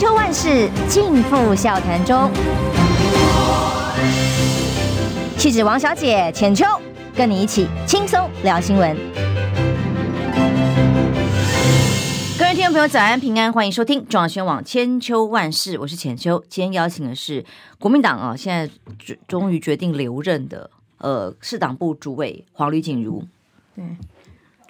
[0.00, 2.30] 秋万事尽付笑谈中。
[5.36, 6.64] 气质王小姐浅秋，
[7.14, 8.96] 跟你一起轻松聊新闻。
[12.38, 16.42] 各位听众朋友，早安平安，欢迎收听中央新闻网千秋万事，我是浅秋。
[16.48, 17.44] 今天邀请的是
[17.78, 18.72] 国民党啊，现在
[19.28, 23.22] 终于决定留任的呃市党部主委黄吕锦如。
[23.76, 23.84] 对。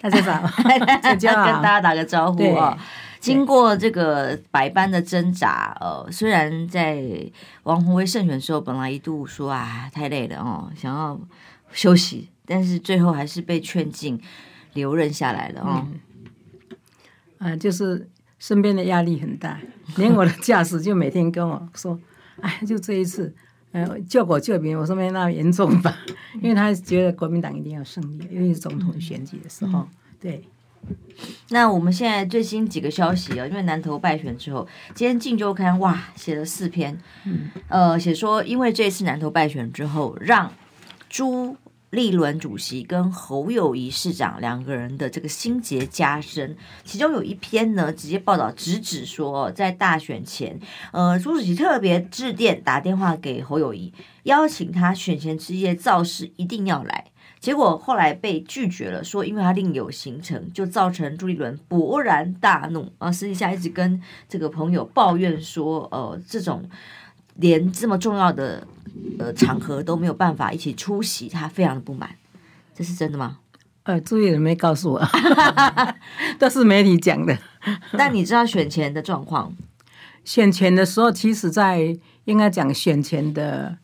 [0.01, 2.75] 大家早， 跟大家打个招呼啊！
[3.21, 7.01] 经过这个百般的挣扎，呃，虽然在
[7.63, 11.17] 王鸿威胜选的时候，本来一度说啊太累了哦，想要
[11.71, 14.19] 休息，但是最后还是被劝进
[14.73, 15.87] 留任下来了哦。
[17.37, 19.61] 嗯，就是身边的压力很大，
[19.97, 21.99] 连我的驾驶就每天跟我说
[22.41, 23.31] ：“哎，就这一次，
[23.71, 25.95] 呃，救国救民，我说没那么严重吧？”
[26.41, 29.79] 因为他觉得国民党一定要胜利，因为是总统选举的时候。
[29.79, 29.87] 嗯
[30.19, 30.43] 对，
[31.49, 40.51] 那我们现在最新几个消息啊，因为南投败选之后，今天《镜周刊》哇写了四篇，嗯，呃，写说因为这次南投败选之后，让
[41.09, 41.57] 朱
[41.89, 46.55] 立伦主席跟侯友谊市长两个人的这个心结加深。
[46.85, 50.57] 其中有一篇呢，直接报道直指说，在大选前，
[50.93, 57.10] 呃，朱主席特别致电打电话给侯友谊，邀请他选前之夜造势一定要来。
[57.41, 63.11] 结果后来被拒绝了，说因为他另有行程，就造成朱立伦勃然大怒啊！
[63.11, 66.63] 私底下一直跟这个朋友抱怨说，呃，这种
[67.37, 68.67] 连这么重要的
[69.17, 72.11] 呃场合都没有办法一起出席，他非常的不满。
[72.75, 73.39] 这是真的吗？
[73.83, 75.07] 呃，朱立伦没告诉我，
[76.37, 77.35] 都是媒体讲的。
[77.97, 79.51] 但你知道选前的状况？
[80.23, 83.79] 选前的时候，其实在应该讲选前的。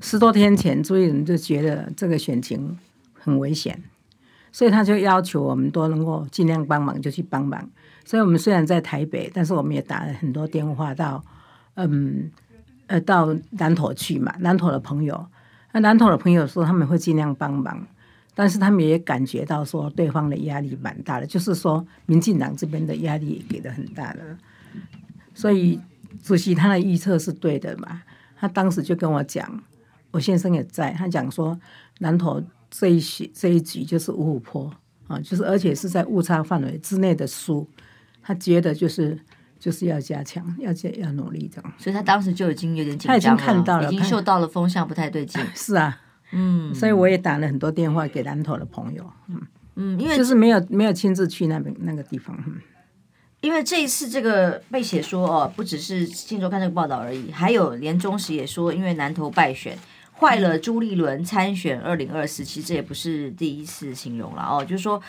[0.00, 2.78] 十多天前，朱立伦就觉得这个选情
[3.12, 3.82] 很危险，
[4.50, 7.68] 所以他就要求我们都能够尽量帮忙，就去帮忙。
[8.04, 11.22] 所以我们虽然在台北，但是我们也打了很多电话到，
[11.74, 12.30] 嗯，
[12.86, 14.34] 呃，到南投去嘛。
[14.40, 15.26] 南投的朋友，
[15.72, 17.86] 那南投的朋友说他们会尽量帮忙，
[18.34, 24.20] 但是他们也感觉到说对方的压力蛮大的，就是说民进党这边的压力也给的很大的。
[25.34, 25.78] 所以
[26.22, 28.02] 主席他的预测是对的嘛？
[28.36, 29.62] 他当时就跟我讲。
[30.10, 31.58] 我先生也在，他讲说
[31.98, 34.72] 南投这一局这一局就是五虎坡
[35.08, 37.68] 啊，就是而且是在误差范围之内的输，
[38.22, 39.18] 他觉得就是
[39.58, 41.72] 就是要加强，要加要努力这样。
[41.78, 45.40] 所以他当时就已经有点紧张了，他已经看到了，已经嗅到了风向不太对劲。
[45.54, 46.00] 是啊，
[46.32, 49.40] 嗯，所以我也打了很多电话给南投的朋友，嗯
[49.76, 52.36] 嗯，因为就是没有没有亲自去那边那个地方。
[52.46, 52.60] 嗯
[53.42, 59.78] 因为这一次这个被写说哦，不只是《镜周刊》这个报道而已，还有连中时也说，因为南投败选。
[60.20, 65.00] 坏了朱立伦参选二零二四，其实这也不是第一次形容了哦，就是说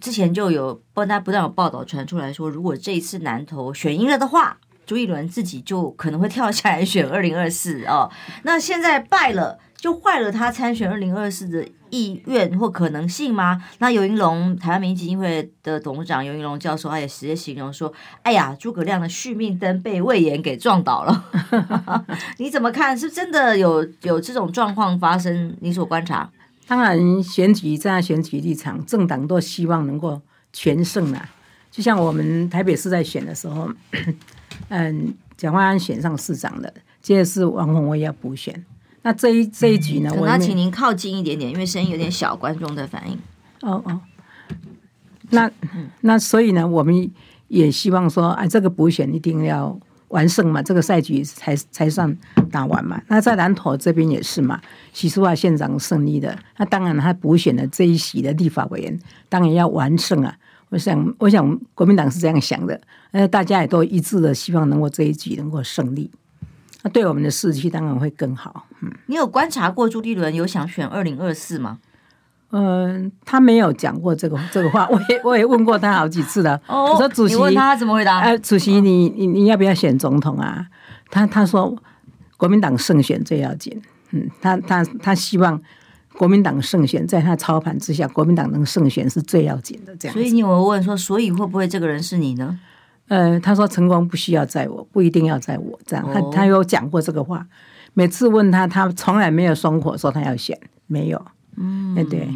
[0.00, 8.10] 之前就有不但不断有报道传出来说，如果这一次南投选赢了的话，朱立伦自己就可能会跳下来选二零二四哦。
[8.44, 9.58] 那现在败了。
[9.78, 13.62] 就坏了他参选二零二四的意愿或可能性吗？
[13.78, 21.24] 那尤云龙台湾民意基金会的董事长尤云龙教授，他也直接形容说：“哎呀，诸葛亮的续命灯被魏延给撞倒了。”
[22.38, 22.96] 你怎么看？
[22.98, 25.56] 是真的有有这种状况发生？
[25.60, 26.30] 你所观察？
[26.66, 30.20] 当然，选举站在选举立场，政党都希望能够
[30.52, 31.28] 全胜啊。
[31.70, 33.70] 就像我们台北市在选的时候，
[34.68, 36.70] 嗯，蒋万安选上市长了，
[37.00, 38.64] 接着是王鸿薇要补选。
[39.02, 40.12] 那这一这一局呢？
[40.18, 43.18] 我要请您靠近一点点，因为声音有点小，观众的反应。
[43.62, 44.00] 哦哦，
[45.30, 45.50] 那
[46.02, 47.10] 那所以呢，我们
[47.48, 52.16] 也希望说，哎，这个补选一定要完胜嘛，这个赛局才才算
[52.50, 53.00] 打完嘛。
[53.08, 54.60] 那在南投这边也是嘛，
[54.92, 58.98] 许淑华县长胜利的，那当然他补选的这一席的立法委员，
[59.28, 60.36] 当然要完胜啊。
[60.70, 62.78] 我想，我想国民党是这样想的，
[63.12, 66.10] 呃，大家也都一致的希望能够这一局能够胜利。
[66.82, 68.66] 那对我们的士气当然会更好。
[68.80, 71.78] 嗯，你有观察过朱立伦有想选二零二四吗？
[72.50, 74.88] 嗯、呃，他没有讲过这个这个话。
[74.92, 76.58] 我也我也问过他好几次了。
[76.66, 78.20] 哦，我说主席，你问他怎么回答？
[78.20, 80.66] 呃，主席你，你你你要不要选总统啊？
[81.10, 81.76] 他他说
[82.36, 83.82] 国民党胜选最要紧。
[84.12, 85.60] 嗯，他他他希望
[86.14, 89.94] 国民党胜选，在他操盘之下，国民党能胜选是最要紧的。
[89.96, 92.58] 这样，所以你有没有问说，所以会不会这个人是你呢？
[93.08, 96.08] 呃，他说成功不需要在我，不一定要在我这样。
[96.12, 97.46] 他他有讲过这个话，
[97.94, 101.20] 每次问他，他从来没有松口说他要选，没有。
[101.60, 102.28] 嗯，对。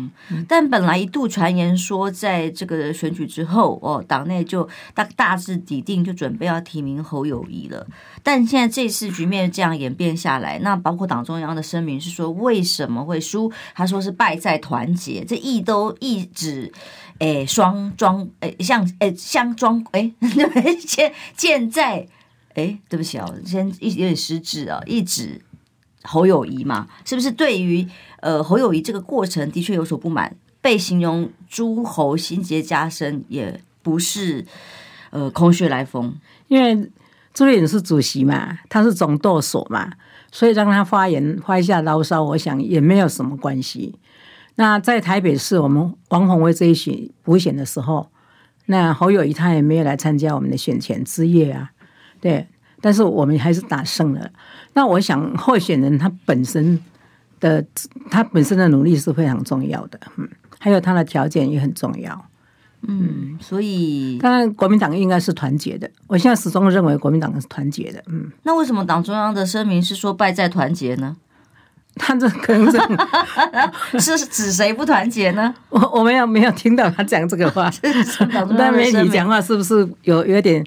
[0.48, 7.86] 但本来一度传言说，在这个选举之后，哦，党内就大大致底定，就准备要提名侯友谊了。
[8.22, 13.52] 但现在这次局面这样演变下来，那包括党中央的声明是说，为什么会输？
[13.74, 16.72] 他说是败在团结，这意都意指，
[17.18, 22.06] 诶，双庄，诶，像，诶，像庄， 诶，对，剑剑在
[22.54, 25.40] 哎，对不起哦，先一有点失智啊，一指
[26.02, 27.86] 侯友宜嘛，是不是对于
[28.20, 34.44] 呃侯友谊这个过程的确有所不满，被形容诸侯心结加深，也不是
[35.10, 36.14] 呃空穴来风，
[36.48, 36.90] 因为
[37.34, 39.92] 朱立伦是主席嘛，他是总舵手嘛，
[40.30, 43.94] 所以让他发言发一下牢骚，我想也没有什么关系。
[44.56, 48.10] 那在台北市，我们王鸿薇这一选补选的时候，
[48.66, 51.70] 那侯友谊他也没有来参加我们的选前之夜啊，
[52.20, 52.46] 对，
[52.82, 54.30] 但是我们还是打胜了。
[54.74, 56.78] 那我想候选人他本身
[57.40, 57.64] 的
[58.10, 62.26] 他本身的努力是非常重要的，嗯，还有他的条件也很重要，
[62.86, 71.16] 嗯，所以当然国民党应该是团结的，我现在始终认为国民党是团结的，嗯，那为什么党中央的声明是说败在团结呢？
[71.94, 72.70] 他这可能
[74.00, 75.54] 是 是指谁不团结呢？
[75.68, 77.70] 我我没有没有听到他讲这个话。
[78.56, 80.64] 但媒体讲话是不是有有点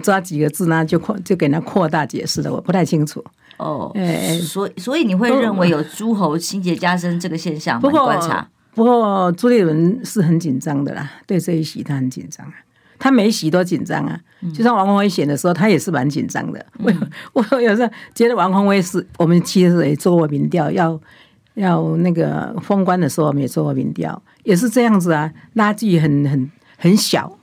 [0.00, 0.84] 抓几个字呢？
[0.84, 3.24] 就扩就给他扩大解释的，我不太清楚。
[3.58, 7.80] 哦，哎，所以所以你会认为有诸侯心结加深这个现象吗？
[7.80, 12.54] 不过观察，不过朱立伦是很紧张的啦，对这一席他很紧张啊。
[13.00, 14.20] 他每席都紧张啊，
[14.52, 16.66] 就像王宏威选的时候，他也是蛮紧张的。
[16.82, 21.00] 我、嗯、我有时候觉得王宏威是我们其实也做过民调，要
[21.54, 27.37] 要那个封关的时候，我们也做过民调，也是这样子啊，拉距很很很小。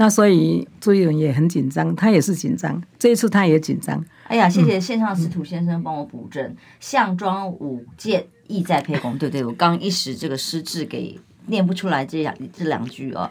[0.00, 4.02] 那所以朱一伦也很紧张，他也是紧张，这一次他也紧张。
[4.28, 9.18] 哎呀，谢谢线上司徒先生帮我补正，项庄舞剑，意在沛公。
[9.18, 11.20] 对对，我刚一时这个失智给。
[11.46, 13.28] 念不出来这两这两句哦，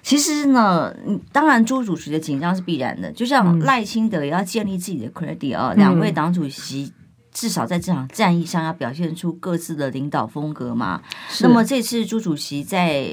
[0.00, 0.94] 其实呢，
[1.32, 6.92] 当然朱主席的紧张是必然的，就像赖清德也要建立自己的 credit 啊、哦，两位党主席
[7.32, 11.02] 至少在这场战役上要表现出各自的领导风格嘛。
[11.40, 13.08] 那么这次朱主席在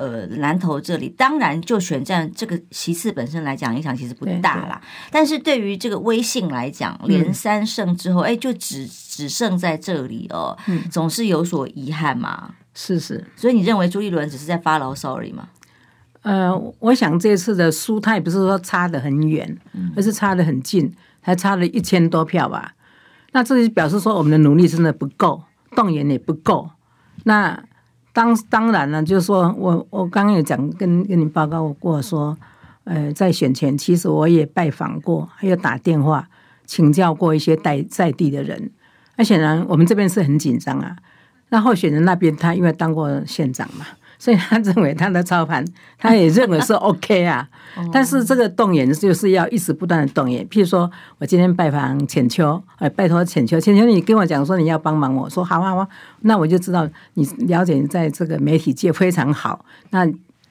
[0.00, 4.80] 呃南投这里，当然就选战这个席次本身来讲影响其实不大啦，
[5.10, 10.56] 但是对于这个威信来讲，连三胜之后，哎、嗯，就只只剩在这里哦，
[10.90, 12.54] 总是有所遗憾嘛。
[12.72, 15.48] 是是，所以你认为朱立伦只是在发牢骚而已吗？
[16.22, 19.58] 呃，我想这次的输他也不是说差得很远，
[19.96, 22.74] 而是差得很近，还差了一千多票吧。
[23.32, 25.42] 那这就表示说我们的努力真的不够，
[25.76, 26.70] 动员也不够。
[27.24, 27.62] 那
[28.12, 32.36] 当当然了，就是说我我刚刚有讲跟跟你报告过说，
[32.84, 36.28] 呃，在选前其实我也拜访过，还有打电话
[36.66, 38.70] 请教过一些在在地的人。
[39.16, 40.96] 那显然我们这边是很紧张啊。
[41.50, 43.84] 那候选人那边，他因为当过县长嘛，
[44.20, 45.64] 所以他认为他的操盘，
[45.96, 47.48] 他也认为是 OK 啊。
[47.90, 50.46] 但是这个动员就是要一直不断的动员。
[50.48, 55.88] 譬如说，我今天拜访浅秋，哎，拜托浅秋，浅秋你跟我讲说你要帮忙我，我说好啊好啊，
[56.20, 60.06] 那我就知道你了解在这个媒体界非常好，那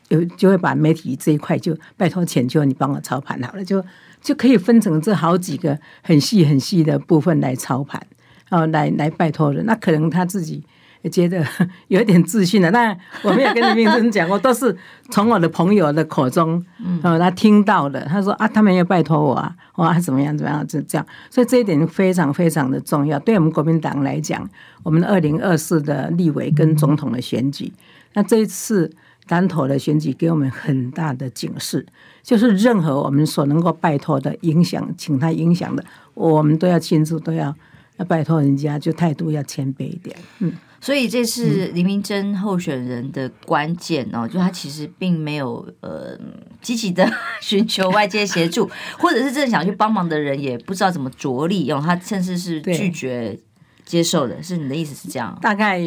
[0.08, 3.86] 有就会把媒体这一块就拜托浅秋你帮我操盘好了，就
[4.20, 8.02] 就可以分成这好几个很细很细的部分来操盘，
[8.50, 10.66] 然哦，来来拜托人，那可能他自己。
[11.02, 11.46] 也觉得
[11.88, 14.76] 有点自信了，但我没有跟李明珍讲过，都是
[15.10, 18.04] 从我的朋友的口中，嗯，他听到的。
[18.06, 21.08] 他说啊，他们要拜托我啊，哇，怎么样怎么样，就这样。
[21.30, 24.50] 所以这一点非常非常的重要，对我们国民党来讲，
[24.84, 27.72] 我们二零二四的立委跟总统的选举，
[28.14, 28.92] 那这一次
[29.30, 31.86] 南投的选举给我们很大的警示，
[32.22, 37.56] 就是任何我们所能够拜托的影响，请他影响的，我们都要亲自都要
[37.96, 40.52] 要拜托人家，就态度要谦卑一点，嗯。
[40.82, 46.18] 所以这是林明珍候选人的关键哦，就他其实并没有呃
[46.62, 53.38] 积极的寻求外界协助， 或者是真的想去帮忙的人也不知道怎么着力哦，他甚至是拒绝
[53.86, 55.38] 接受的，是你的意思是这样？
[55.42, 55.82] 大概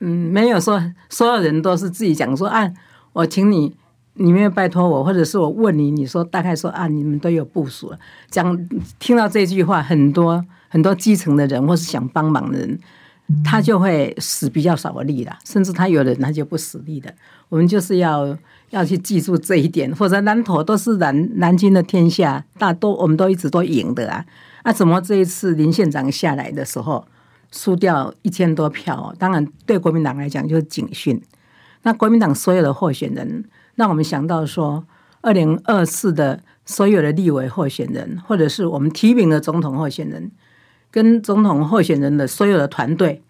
[0.00, 0.80] 嗯，没有说
[1.10, 2.72] 所有人都是自己讲说啊，
[3.12, 3.74] 我请你，
[4.14, 7.98] 你没有拜托我，或者是我问你，你说大概说啊，你们都有部署了，
[8.30, 8.56] 讲
[9.00, 12.78] 听到这句话，很多很多基层的人或是想帮忙的人。
[13.44, 17.12] 他就会使比较少的力了，甚至他有的人他就不使力的。
[17.48, 18.36] 我们就是要
[18.70, 24.24] 要去记住这一点，否则南投都是南南京的天下，大都我们都一直都赢的啊。
[24.64, 27.06] 那、怎么这一次林县长下来的时候
[27.50, 29.14] 输掉一千多票？
[29.18, 31.20] 当然对国民党来讲就是警讯。
[31.82, 33.44] 那国民党所有的候选人，
[33.76, 34.84] 让我们想到说，
[35.22, 40.30] 二零二四的所有的立委候选人，或者是我们提名的总统候选人。
[40.90, 43.22] 跟总统候选人的所有的团队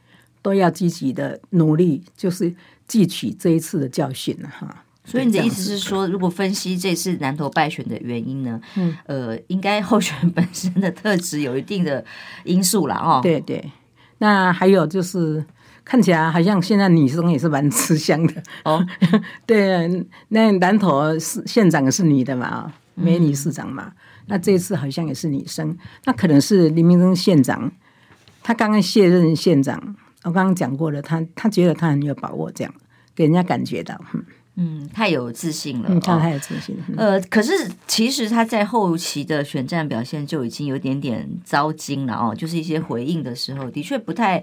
[0.43, 2.55] 都要积极的努力，就是
[2.89, 4.85] 汲取这一次的教训了哈。
[5.05, 8.61] 所以你的意思是说，如果分析这次南投败选的原因呢？
[8.77, 12.05] 嗯，呃，应该候选人本身的特质有一定的
[12.45, 13.21] 因素了哦。
[13.23, 13.73] 对对，
[14.19, 15.43] 那还有就是
[15.83, 18.35] 看起来好像现在女生也是蛮吃香的
[18.65, 18.87] 哦。
[19.47, 22.71] 对，那南投是县长是女的嘛？
[22.95, 23.85] 美女市长嘛。
[23.87, 23.93] 嗯、
[24.29, 27.73] 那这次好像也是女生，那可能是林明忠县长，
[28.43, 32.73] 他刚刚卸任县长，我刚刚讲过了，他他觉得他很有把握，这样
[33.15, 34.01] 给人家感觉到。
[34.15, 34.25] 嗯
[34.61, 35.89] 嗯，太有自信了。
[35.89, 36.83] 嗯，他太有自信了。
[36.97, 44.43] 哦、呃，可是其实他在后期的选战表现就已经有点点糟心了哦，就是一些回应的时候，的确不太。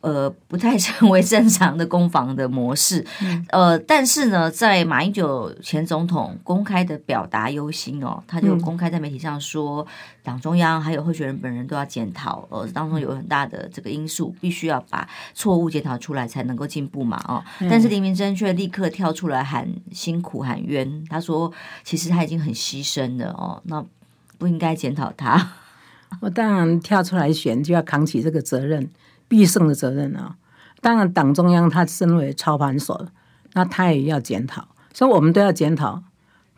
[0.00, 3.04] 呃，不太成为正常的攻防的模式。
[3.20, 9.86] 嗯、呃，但是呢，在马英九前总统公开的表达忧心哦，他就公开在媒体上说，
[10.22, 17.44] 党中央还有候选人本人都要检讨，呃，当中有很大的这个因素，必须要把错误检讨出来，才能够进步嘛，哦。
[17.60, 21.52] 嗯、但是林明珍却立刻跳出来喊辛苦喊冤，他说，
[21.84, 23.84] 其实他已经很牺牲了哦，那
[24.38, 25.52] 不应该检讨他。
[26.20, 28.88] 我当然跳出来选，就要扛起这个责任。
[29.30, 30.34] 必胜的责任啊！
[30.80, 33.06] 当然，党中央他身为操盘手，
[33.52, 36.02] 那他也要检讨，所以我们都要检讨，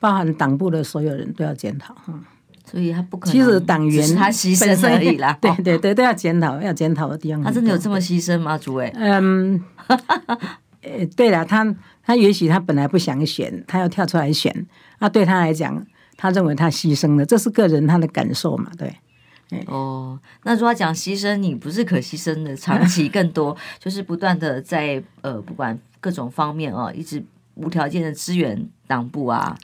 [0.00, 1.94] 包含党部的所有人都要检讨。
[2.08, 2.24] 嗯，
[2.64, 5.36] 所以他不可能，其实党员他牺牲而已啦。
[5.42, 7.42] 对对对，都要检讨，要检讨的地方。
[7.42, 8.56] 他真的有这么牺牲吗？
[8.56, 8.90] 主委？
[8.94, 9.62] 嗯，
[10.80, 14.66] 呃，对了，他他也许他本来不想选，他要跳出来选，
[15.00, 15.84] 那对他来讲，
[16.16, 18.70] 他认为他牺牲了，这是个人他的感受嘛？
[18.78, 18.96] 对。
[19.66, 27.22] 哦，那如果讲牺牲，你不是可牺牲的，长期更多， 就是不断的在呃，不管各种方面哦，一直
[27.54, 29.56] 无条件的支援党部啊。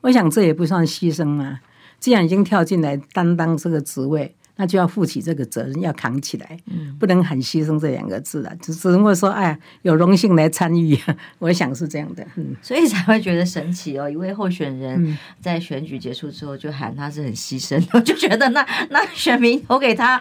[0.00, 1.60] 我想这也不算牺牲啊，
[1.98, 4.34] 既然已经跳进来担当这个职位。
[4.56, 10.98] 那就要负起这个责任，要扛起来，嗯、不能喊牺牲这两个字了，只只能够说，哎，有荣幸来参与，
[11.38, 14.08] 我想是这样的，嗯，所以才会觉得神奇哦。
[14.08, 20.20] 一位候选人在选举结束之后就喊他是很牺牲， 我、嗯、就觉得那那选民投给他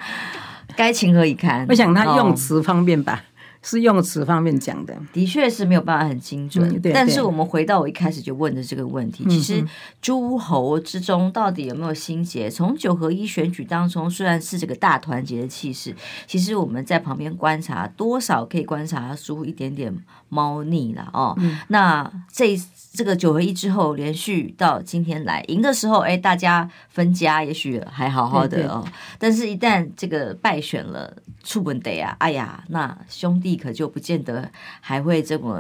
[0.75, 1.65] 该情何以堪？
[1.70, 3.24] 我想他用词方便吧。
[3.24, 3.35] 哦
[3.65, 6.69] 是用词方面讲的，的确是没有办法很精准。
[6.69, 9.65] 嗯、但是我们回到我一开始就问的这个问题，嗯、其实
[10.00, 12.48] 诸侯之中到底有没有心结？
[12.48, 15.95] 从九合一选举当中，虽然是这个大团结的气势，
[16.27, 19.91] 其实我们在旁边观察，多少可以观察出一点点
[20.29, 21.36] 猫腻了哦。
[21.39, 22.55] 嗯、那这
[22.96, 28.82] 这个九合一之后，连续到今天来赢的时候，哎，大家分家也许还好好的哦。
[28.86, 33.56] 对对，但是，一旦这个败选了，出本得啊，哎呀，那兄弟。
[33.66, 34.48] 可就不见得
[34.80, 35.60] 还会这么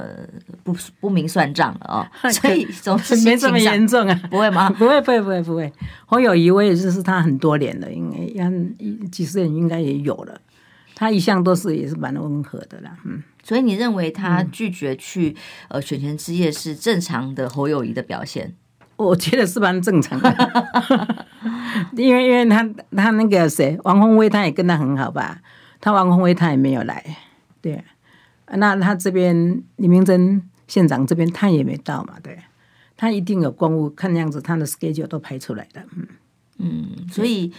[0.63, 4.69] 不不明算账了哦， 所以总是没这么严重啊，不会吗？
[4.77, 5.73] 不会，不会，不会，不会。
[6.05, 8.47] 侯友谊我也认识他很多年了，应该
[9.09, 10.39] 几十年应该也有了。
[10.95, 13.21] 他一向都是也是蛮温和的啦，嗯。
[13.43, 15.35] 所以你认为他拒绝去
[15.67, 18.55] 呃选前之夜是正常的侯友谊的表现？
[18.95, 21.25] 我觉得是蛮正常的，
[21.97, 22.63] 因为因为他
[22.95, 25.41] 他那个谁王宏威他也跟他很好吧，
[25.81, 27.03] 他王宏威他也没有来。
[27.61, 27.83] 对，
[28.47, 32.39] 那他这边李明珍县长这边他也没到嘛，对，
[32.95, 36.07] 他一定有公务，看样子他的 schedule 都排出来的，嗯
[36.57, 37.51] 嗯，所以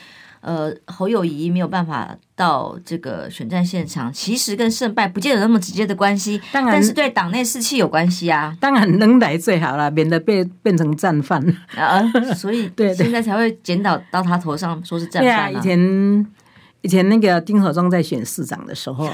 [0.46, 11.44] 呃侯友谊没有办法到这个选战现场，其实跟胜败不见得那么直接的关系，当然，但是对党内士气有关系啊，当然能来最好了，免得被变成战犯
[11.76, 12.00] 啊，
[12.36, 15.50] 所以 对现在才会检讨到他头上，说是战犯啊。
[15.50, 16.26] 以前
[16.82, 19.10] 以前那个丁守中在选市长的时候。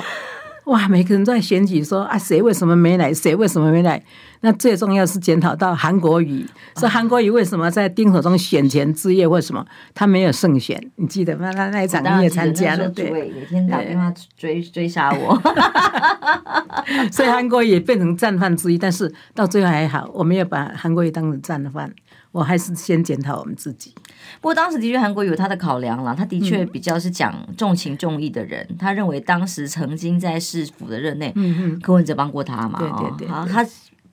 [0.64, 3.12] 哇，每个人都在选举说啊，谁为什么没来？
[3.12, 4.00] 谁为什么没来？
[4.42, 10.80] 那最重要是检讨到韩国瑜，说韩国瑜为什么在丁守中选前之夜或什么他没有胜选？
[10.96, 11.50] 你记得吗？
[11.56, 15.40] 那那一场你也参加了，对，每天打电话追对追杀我，
[17.10, 18.78] 所以韩国瑜也变成战犯之一。
[18.78, 21.92] 但是到最后还好，我没有把韩国瑜当成战犯。
[22.32, 23.94] 我还是先检讨我们自己。
[24.40, 26.14] 不过当时的确，韩国有他的考量了。
[26.14, 28.66] 他的确比较是讲重情重义的人。
[28.70, 33.28] 嗯、他认为当时曾经在市府的任内，嗯嗯，柯文哲帮过他嘛，对对对，对。
[33.28, 33.64] 哦，他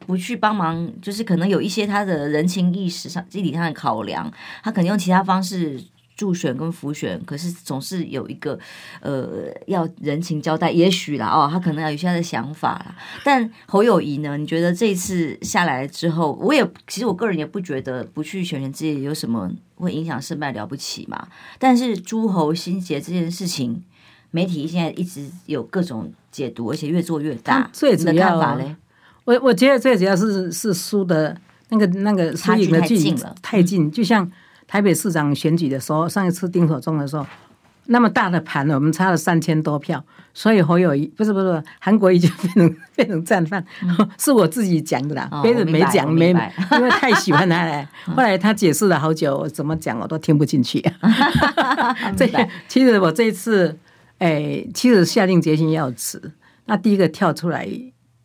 [0.05, 4.31] 不去帮忙，就是可能有一些他的人情意识上、基底上的考量。
[4.63, 5.81] 他可能用其他方式。
[6.19, 8.59] 助选跟辅选，可是总是有一个
[8.99, 12.93] 呃要人情交代，也许啦哦，他可能要有一些他的想法啦。
[13.23, 14.35] 但侯友谊呢？
[14.35, 21.25] 你觉得这一次下来之后，我也其实我个人也不觉得不去选前之夜有什么会影响胜败了不起嘛。
[21.57, 23.81] 但是诸侯心结这件事情，
[24.31, 27.69] 媒体现在一直有各种解读，而且越做越大。
[27.71, 28.75] 最主要的看法嘞，
[29.23, 34.29] 我我觉得最主要是是输的那个那个输赢的距离太近了，太近，嗯、就像。
[34.69, 37.25] 台北市长选举的时候，上一次丁守中的时候，
[37.87, 47.89] 那么大的盘，我们差了三千多票，所以侯友宜不是不是韩国瑜就变成 变成战犯，嗯、是我自己讲的啦，别人、哦、没讲没，因为太喜欢他了。
[48.15, 50.79] 后来他解释了好久，我怎么讲我都听不进去。
[52.15, 52.29] 这
[52.67, 53.75] 其实我这一次，
[54.19, 56.31] 哎，其实下定决心要辞，
[56.65, 57.67] 那第一个跳出来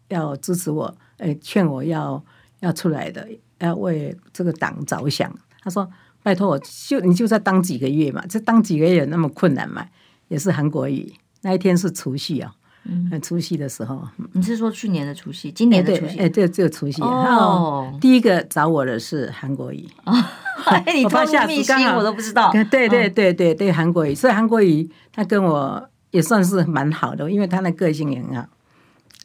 [0.08, 2.22] 要支持我，哎，劝我要
[2.60, 3.26] 要出来的，
[3.60, 5.34] 要为这个党着想。
[5.62, 5.88] 他说。
[6.24, 9.86] 拜托我就你就再当几个月嘛，这当几个月有那么困难嘛？
[10.28, 11.12] 也是韩国语。
[11.42, 12.50] 那一天是除夕啊，
[12.84, 14.08] 嗯，除夕的时候。
[14.32, 15.52] 你是说去年的除夕？
[15.52, 16.18] 今年的除夕？
[16.18, 17.02] 哎，对，这个除夕。
[17.02, 17.96] 哦。
[18.00, 19.86] 第一个找我的是韩国语。
[20.06, 20.14] 哦。
[20.64, 22.50] 哎，你透露秘辛，我都不知道。
[22.70, 24.14] 对对对对对，韩国语。
[24.14, 28.46] 所以韩国语他跟我也算是蛮好的，因为他的个性也很好。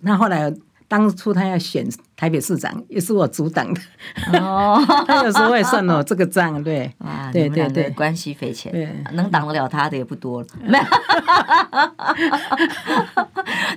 [0.02, 0.54] 那后来。
[0.90, 3.80] 当初他要选台北市长，也是我阻挡的。
[4.40, 10.48] 哦， 他有时候会算哦这个账，对，啊，对对对，关系匪浅，对，能挡得了他的也不多了。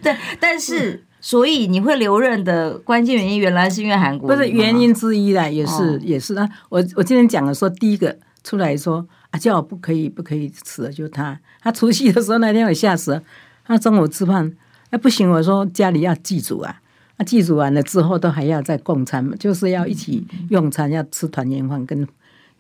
[0.03, 6.49] 对，但是，所以你会留任的关键原因，原来是因为韩国，不是原因之一啦，也是也是啊。
[6.71, 13.23] 我我今天讲的说，第一个出来说啊，叫我不可以不可以吃，就他，他除夕的时候那天我吓死了，
[13.67, 14.51] 他中午吃饭，
[14.89, 16.79] 哎不行，我说家里要祭祖啊。
[17.23, 22.09] 那祭祖完了之后，都还要再共餐，就是要一起用餐，要吃团圆饭，跟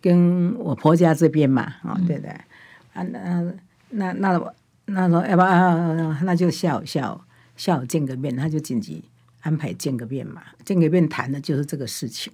[0.00, 2.28] 跟我婆家这边嘛，哦，对的，
[2.92, 3.50] 啊，那
[3.90, 4.40] 那那
[4.84, 7.18] 那说要不啊，那就下午下午
[7.56, 9.02] 下午见个面，他就紧急
[9.40, 12.32] 安排见个面嘛，见个面谈的就是这个事情。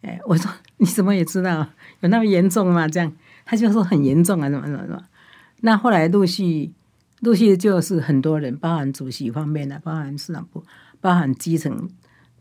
[0.00, 1.68] 哎，我说你怎么也知道
[2.00, 2.88] 有那么严重吗？
[2.88, 3.12] 这样
[3.44, 5.04] 他就说很严重啊，怎么怎么怎么。
[5.60, 6.72] 那后来陆续
[7.20, 10.64] 陆续就是很多人，包含主席方面的，包含市长部。
[11.00, 11.88] 包含基层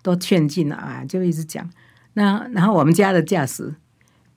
[0.01, 1.70] 都劝进了啊，就一直讲。
[2.13, 3.74] 那然后我们家的驾驶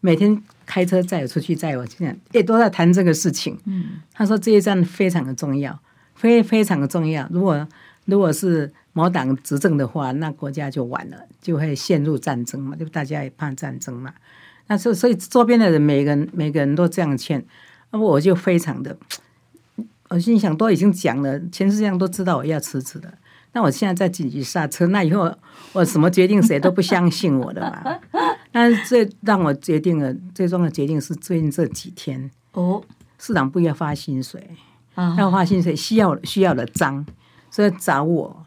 [0.01, 3.59] 每天开车载我出去，载我这样也都在谈这个事情。
[3.65, 5.79] 嗯，他说这一站非常的重要，
[6.15, 7.27] 非非常的重要。
[7.31, 7.67] 如果
[8.05, 14.13] 如果是某党执政的话，那国家就完了，就会陷入战争嘛，就大家也怕战争嘛。
[14.67, 17.45] 那所所以周边的人每个人每个人都这样劝，
[17.91, 18.97] 那么我就非常的，
[20.09, 23.13] 我心想都已经讲了，全世界都知道我要辞职的。
[23.53, 25.31] 那我现在在紧急刹车，那以后
[25.73, 27.99] 我什么决定谁都不相信我的嘛。
[28.51, 32.83] 但是这让我决定了最终的决定是最近这几天哦，
[33.19, 34.51] 市长部要发薪水，
[35.17, 37.05] 要发薪水需要需要的章，
[37.51, 38.45] 所以找我，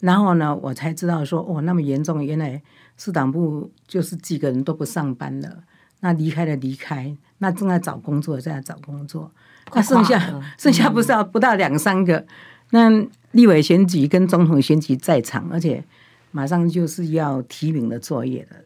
[0.00, 2.60] 然后呢，我才知道说哦，那么严重，原来
[2.96, 5.62] 市长部就是几个人都不上班了，
[6.00, 9.30] 那离开了离开，那正在找工作正在找工作，
[9.72, 10.20] 那剩下
[10.56, 12.24] 剩下不是要不到两三个。
[12.70, 12.90] 那
[13.32, 15.84] 立委选举跟总统选举在场，而且
[16.30, 18.56] 马上就是要提名的作业了。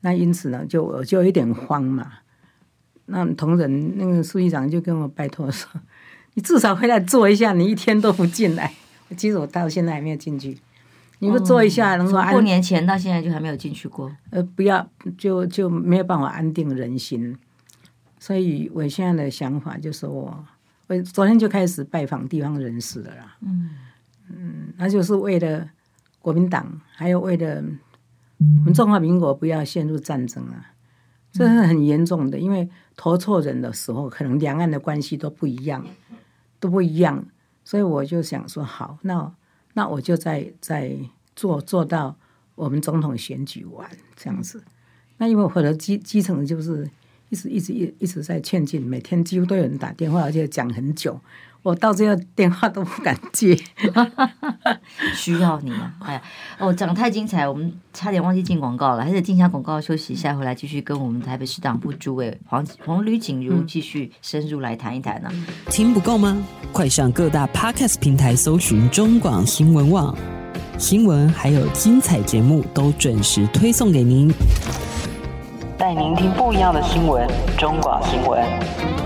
[0.00, 2.12] 那因此呢，就我就有点慌嘛。
[3.06, 5.68] 那同仁那个书记长就跟我拜托说
[6.34, 8.72] ：“你至少回来坐一下，你一天都不进来。”
[9.16, 10.58] 其实我到现在还没有进去。
[11.20, 12.32] 你不坐一下，能够安？
[12.32, 14.10] 过年前到现在就还没有进去过。
[14.30, 17.36] 呃，不要，就就没有办法安定人心。
[18.18, 20.44] 所以我现在的想法就是我。
[20.88, 23.70] 我昨天就开始拜访地方人士了啦，嗯
[24.28, 25.68] 嗯，那就是为了
[26.20, 27.62] 国民党，还有为了
[28.38, 30.72] 我们中华民国不要陷入战争啊，
[31.32, 35.84] 这是很严重的，因为投错人的时候，可能两岸的关系都不一样，
[36.60, 37.24] 都不一样，
[37.64, 39.32] 所以我就想说，好，那
[39.74, 40.96] 那我就再再
[41.34, 42.16] 做做到
[42.54, 44.62] 我们总统选举完这样子，
[45.18, 46.88] 那因为我的基基层就是。
[47.28, 51.20] 一直一直一一直在劝进，每天几乎都有人打电话，而且讲很久，
[51.62, 53.58] 我到最后电话都不敢接。
[55.14, 55.92] 需要你啊！
[56.00, 56.22] 哎呀，
[56.58, 65.32] 哦，讲太精彩，我们差点忘记进广告了，还是进下广告休息一下，回来继续跟我们台北市党部主委黄黄吕景如继续深入来谈一谈呢、啊。
[65.70, 66.36] 听不够吗？
[66.72, 70.16] 快上各大 Podcast 平台搜寻中广新闻网
[70.78, 74.32] 新闻，还有精彩节目都准时推送给您。
[75.78, 79.05] 带您听不一样的新闻，中广新闻。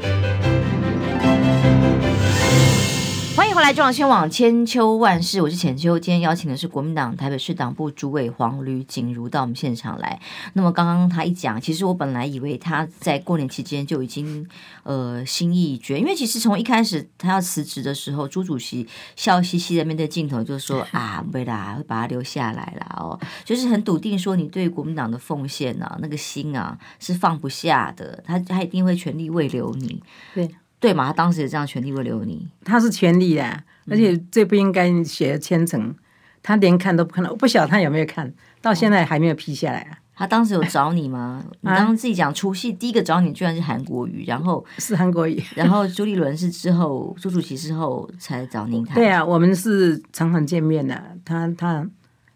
[3.71, 5.97] 欢迎回来，中广新闻网千秋万世，我是浅秋。
[5.97, 10.19] 今天邀请的是国民党台北市党部主委黄吕锦如到我们现场来。
[10.53, 14.45] 那么刚刚他一讲，其实我本来以为他在过年期间就已经
[14.83, 22.97] 呃心意已决，因为其实从一开始他要辞职的时候，朱主席笑嘻嘻的面对镜头就说 啊，不会啦，会把他留下来啦。
[22.99, 30.03] 哦，就是很笃定说你对国民党的奉献啊，那个心啊是放不下的，他他一定会全力慰留你。
[30.35, 30.49] 对。
[30.81, 31.07] 对嘛？
[31.07, 35.95] 他当时也这样全力会留你，他是全力的，而且最不应该写千层，
[36.41, 37.29] 他连看都不看了。
[37.29, 39.99] 我不晓得他有没有看到，现在还没有批下来啊。
[40.13, 41.43] 他当时有找你吗？
[41.61, 48.93] 你刚刚自己讲除夕第一个找你居然是韩国瑜，然后是韩国瑜，然后朱立伦是之后朱主席之后才找您谈。
[48.97, 51.87] 对啊，我们是常常见面的，他他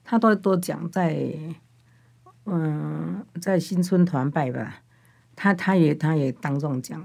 [0.03, 1.27] 他都都讲在
[2.45, 4.81] 嗯在新春团拜吧，
[5.35, 7.03] 他他也他也当众讲。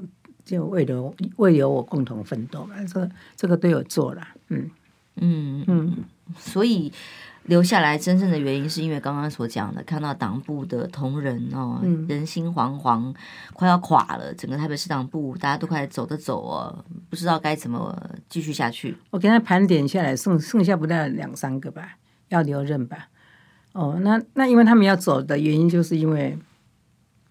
[0.50, 4.70] 就为了为了我共同奋斗嘛，这个这个都有做了，嗯
[5.16, 5.96] 嗯嗯，
[6.36, 6.92] 所以。
[7.44, 13.12] 留下来真正的原因，是因为刚刚所讲的，看到党部的同仁哦，嗯、人心惶惶，
[13.54, 14.32] 快要垮了。
[14.34, 18.94] 整个台北市党部，大家都快走的走哦，不知道该怎么继续下去。
[19.08, 21.96] 我给他盘点下来，剩剩下不到两三个吧，
[22.28, 23.08] 要留任吧。
[23.72, 26.38] 哦，那那因为他们要走的原因，就是因为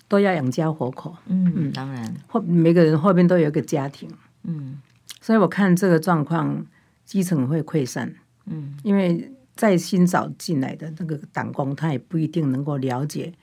[0.09, 1.15] 都要养家活口。
[1.27, 4.09] 嗯嗯，当然后每个人后边都有一个家庭。
[4.43, 4.81] 嗯，
[5.21, 6.65] 所以我看这个状况，
[7.05, 8.13] 基层会溃散。
[8.47, 9.31] 嗯，因为。
[9.59, 13.33] 再新找进来的那个党工，他也不一定能够了解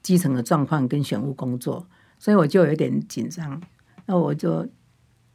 [0.00, 1.86] 基层的状况跟选务工作，
[2.18, 3.60] 所以我就有点紧张。
[4.06, 4.66] 那我就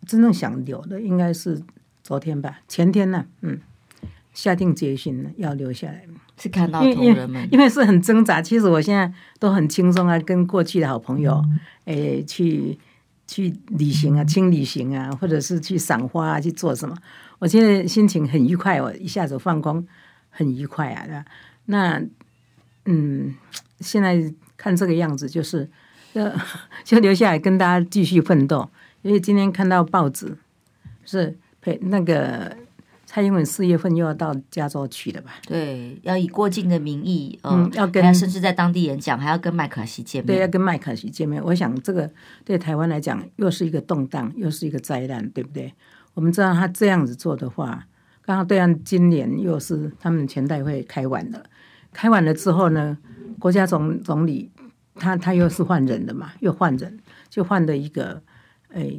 [0.08, 1.62] 真正想留的，应该是
[2.02, 3.62] 昨天吧，前天呢、啊，嗯，
[4.34, 6.08] 下定决心了要留下来。
[6.42, 8.42] 是看到同仁们，因为是很挣扎。
[8.42, 11.44] 其实我现在都很轻松啊，跟过去的好朋友，
[11.86, 12.78] 哎、嗯，去
[13.28, 16.96] 去旅行啊，轻旅行啊，或者是去赏花啊，去做什么？
[17.40, 19.86] 我现在心情很愉快，我一下子放空。
[20.34, 21.26] 很愉快啊，
[21.66, 22.02] 那
[22.86, 23.36] 嗯，
[23.82, 25.70] 现在看这个样子，就是
[26.14, 26.32] 就
[26.86, 28.70] 就留下来跟大家继续奋斗。
[29.02, 30.38] 因为今天看到报纸，
[31.04, 32.56] 是陪那个
[33.12, 35.34] 蔡英文四月份又要到加州去了吧？
[35.46, 40.28] 对，要以过境的名义，嗯，要跟甚至在当地演讲，还要跟麦卡锡见面。
[40.28, 41.44] 对，要跟麦卡锡见面。
[41.44, 42.10] 我想这个
[42.46, 45.74] 对台湾来讲，又是一个动荡，又是一个灾难，对不对？
[46.14, 47.86] 我们知道他这样子做的话。
[48.22, 51.44] 刚好对岸今年又是他们全代会开完了，
[51.92, 52.98] 开完了之后呢，
[53.38, 54.50] 国家总总理
[54.96, 56.98] 他他又是换人的嘛，又换人，
[57.30, 58.24] 就换了一个，
[58.70, 58.90] 哎，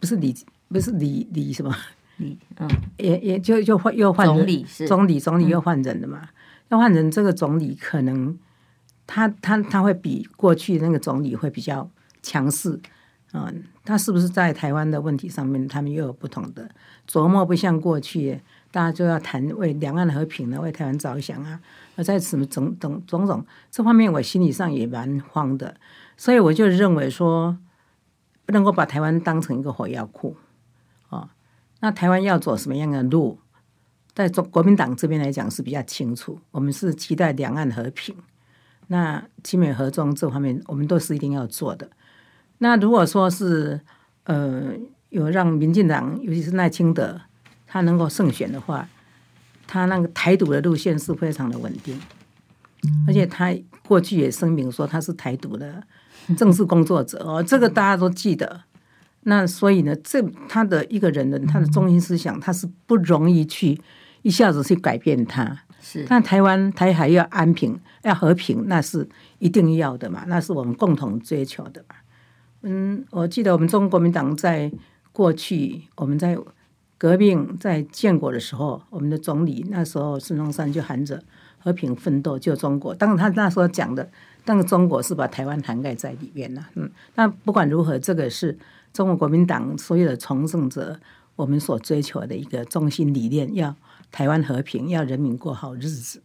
[0.00, 0.34] 不是李，
[0.68, 1.72] 不是李李什么
[2.20, 6.28] 李，嗯，也也就就换又换总理是总理总理又换人了嘛，
[6.68, 8.38] 要换人，这个总理可能
[9.06, 11.90] 他他他会比过去那个总理会比较
[12.22, 12.78] 强势。
[13.32, 16.68] 嗯，他是不是在台湾的问题上面，他们又有不同的
[17.08, 17.46] 琢磨？
[17.46, 18.40] 不像过去，
[18.72, 21.60] 大家就要谈为两岸和平呢，为台湾着想啊。
[21.94, 25.76] 而在什么种种种种这方面，我心理上也蛮慌的。
[26.16, 27.56] 所以我就认为说，
[28.44, 30.36] 不能够把台湾当成一个火药库。
[31.80, 33.38] 哦，那台湾要走什么样的路，
[34.14, 36.38] 在中国民党这边来讲是比较清楚。
[36.50, 38.14] 我们是期待两岸和平，
[38.88, 41.88] 那亲美合纵这方面，我们都是一定要做的。
[42.58, 43.80] 那如果说是，
[44.24, 44.72] 呃，
[45.08, 47.20] 有让民进党，尤其是赖清德，
[47.66, 48.88] 他能够胜选的话，
[49.66, 51.98] 他那个台独的路线是非常的稳定，
[53.06, 53.54] 而且他
[53.88, 55.82] 过去也声明说他是台独的
[56.36, 58.64] 政治工作者哦，这个大家都记得。
[59.22, 63.78] 那所以呢，这他的一个人的他的中心思想，他是不容易去
[64.22, 65.58] 一下子去改变他。
[65.80, 71.96] 是，但台湾台海要安平要和平，那是一定要的嘛，那是我们共同追求的嘛。
[72.62, 74.70] 嗯，我记得我们中国国民党在
[75.12, 76.38] 过去，我们在
[76.98, 81.22] 革命在建国的时候，我们的总理那时候孙中山就喊着
[81.58, 82.94] 和平奋斗救中国。
[82.94, 84.10] 当然，他那时候讲的，
[84.44, 86.68] 但是中国是把台湾涵盖在里面了。
[86.74, 88.58] 嗯，那不管如何，这个是
[88.92, 90.98] 中国国民党所有的从政者
[91.36, 93.74] 我们所追求的一个中心理念：要
[94.10, 96.22] 台湾和平，要人民过好日子。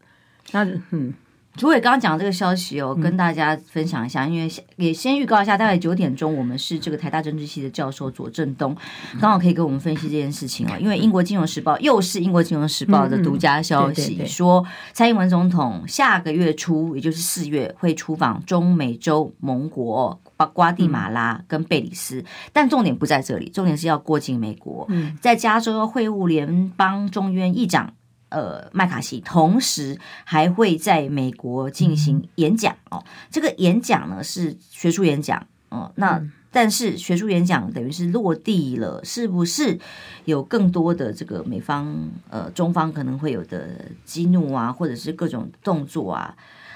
[0.51, 1.13] 那嗯。
[1.58, 8.75] 主委刚刚讲这个消息哦，跟大家分享一下，因为也先预告一下，大概九点钟我们是这个台大政治系的教授左正东，
[9.21, 10.73] 刚好可以给我们分析这件事情哦。
[10.78, 24.87] 因为英国金融时报又是英国金融时报的独家消息，说蔡英文总统下个月初，也就是四月会出访中美洲盟国，包括瓜地马拉跟贝里斯，但重点不在这里，重点是要过境美国，
[25.21, 27.93] 在加州会晤联邦众议院议长。
[28.29, 33.01] 呃，麦卡锡同时还会在美国进行演讲哦。
[33.31, 35.89] 这个演讲呢是学术演讲哦。
[35.95, 36.21] 那
[36.51, 39.79] 但是学术演讲等于是落地了，是不是
[40.25, 41.95] 有更多的这个美方
[42.29, 46.35] 呃中方可能会有的激怒啊，或者是各种动作啊？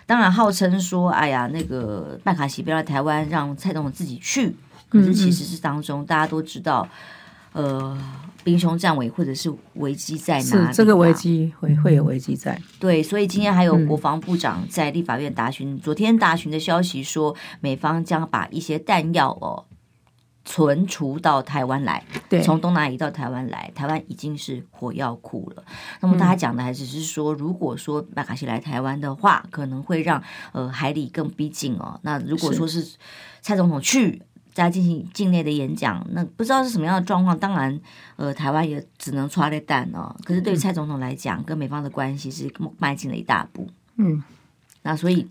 [0.09, 4.55] 当然号称说，哎呀，那个麦卡锡不要来台湾，让蔡总统自己去。
[4.89, 6.89] 可是其实是当中大家都知道，
[7.53, 7.95] 呃。
[8.41, 10.45] 兵凶战危，或者是危机在哪里？
[10.45, 12.59] 是这个危机会会有危机在。
[12.79, 19.65] 对，所以今天还有国防部长在立法院答询，嗯、昨天答询的消息说，美方将把一些弹药哦
[20.45, 25.63] 存储到台湾来，对，从东南亚移到台湾来，台湾已经是火药库了。
[25.99, 30.21] 那么大家讲的还只是说，如果说麦卡锡来台湾的话，可能会让
[30.51, 31.99] 呃海里更逼近哦。
[32.03, 32.95] 那如果说是
[33.41, 34.21] 蔡总统去。
[34.51, 37.37] 在进行境内的演讲，那不知道是什么样的状况。
[37.37, 37.79] 当然，
[38.17, 40.13] 呃，台湾也只能抓了蛋哦。
[40.25, 43.69] 可是对于蔡总统来讲，嗯、跟美方的关系是迈进了一大步。
[43.95, 44.21] 嗯，
[44.81, 45.25] 那所以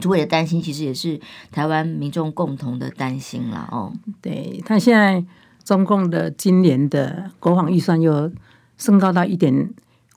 [0.00, 1.20] 主委的担心，其实也是
[1.52, 3.92] 台湾民众共同的担心了哦。
[4.20, 5.24] 对，他现在
[5.62, 8.32] 中共的今年的国防预算又
[8.78, 9.70] 升高到一点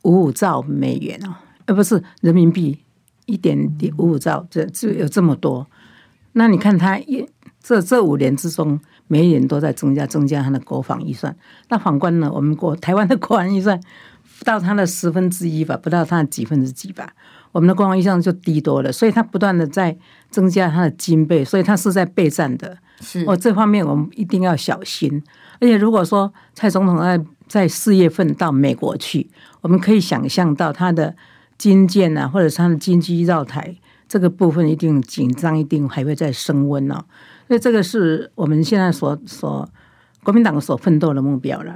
[0.04, 2.80] 五五兆美元哦，而不是人民币
[3.26, 3.58] 一点
[3.98, 5.68] 五五兆，这就有这么多。
[6.32, 7.28] 那你看他一
[7.62, 11.36] 这这五年之中，每一年都在增加增加他的国防预算。
[11.70, 13.80] 那反观呢，我们国台湾的国防预算
[14.40, 17.14] 不到他的十分之一吧，不到他的几分之几吧。
[17.54, 19.96] 我们的国防预算就低多了，所以他不断的在
[20.30, 22.78] 增加他的军备，所以他是在备战的。
[23.00, 25.24] 是哦，这方面我们一定要小心。
[25.62, 29.30] 而且如果说蔡总统在在四月份到美国去，
[29.62, 31.16] 我们可以想象到他的
[31.58, 33.76] 军舰啊，或者是他的军机绕台
[34.10, 37.06] 这个部分一定紧张，一定还会再升温哦。
[37.48, 39.70] 所以这个是我们现在所所
[40.24, 41.76] 国民党所奋斗的目标了。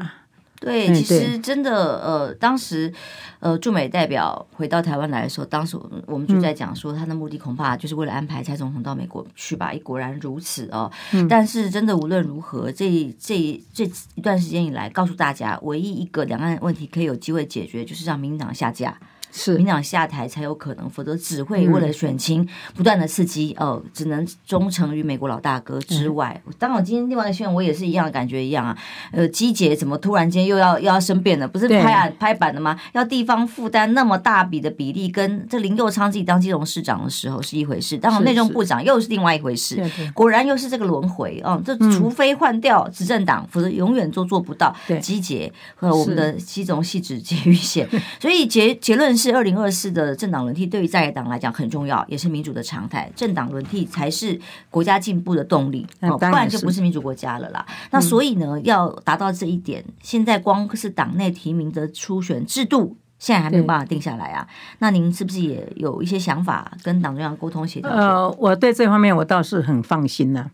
[0.59, 2.91] 对，其实真的，呃，当时，
[3.39, 9.71] 呃，驻美代表回到台湾来的时候，当时我们就在讲说，他的目的恐怕就是为了安排蔡总统到美国去吧。
[9.83, 10.91] 果然如此哦。
[11.13, 18.97] 嗯、但是，真的无论如何，这这这一段时间以来，告诉大家，唯一一个两岸问题可以有机会解决，就是让民进党下架。
[19.31, 26.41] 是民党下台才有可能，否则只会为了选情不断的刺激，哦、呃，只能忠诚于美国老大哥之外。
[26.57, 28.77] 当我今天另外一个新闻，我也是一样的感觉一样啊。
[29.11, 31.47] 呃，基姐怎么突然间又要又要生变了？
[31.47, 32.79] 不是拍啊拍板的吗？
[32.93, 39.75] 要地方负担那么大笔的比例，跟这林佑昌自己当金融市长的时候是一回事，当我内政部长又是另外一回事。
[39.75, 41.61] 是是果然又是这个轮回哦。
[41.65, 47.87] 这除非换掉执政党，嗯、否则永远都做不到基姐和我们的基隆汐止捷运线。
[48.21, 49.16] 所以结结论。
[49.17, 53.11] 是二零二四的政党轮替，对于在野党来讲很重要，也是民主的常态。
[53.15, 57.65] 政党轮替才是国家进步的动力，哦，不然就不是民主国家了啦。
[57.91, 64.47] 那所以呢，要达到这一点，现在光是党内提名的初选制度，现在还没有办法定下来啊。
[64.79, 67.89] 那您是不是也有一些想法，跟党中央沟通协调？
[67.89, 70.51] 呃，我对这方面我倒是很放心呐、啊。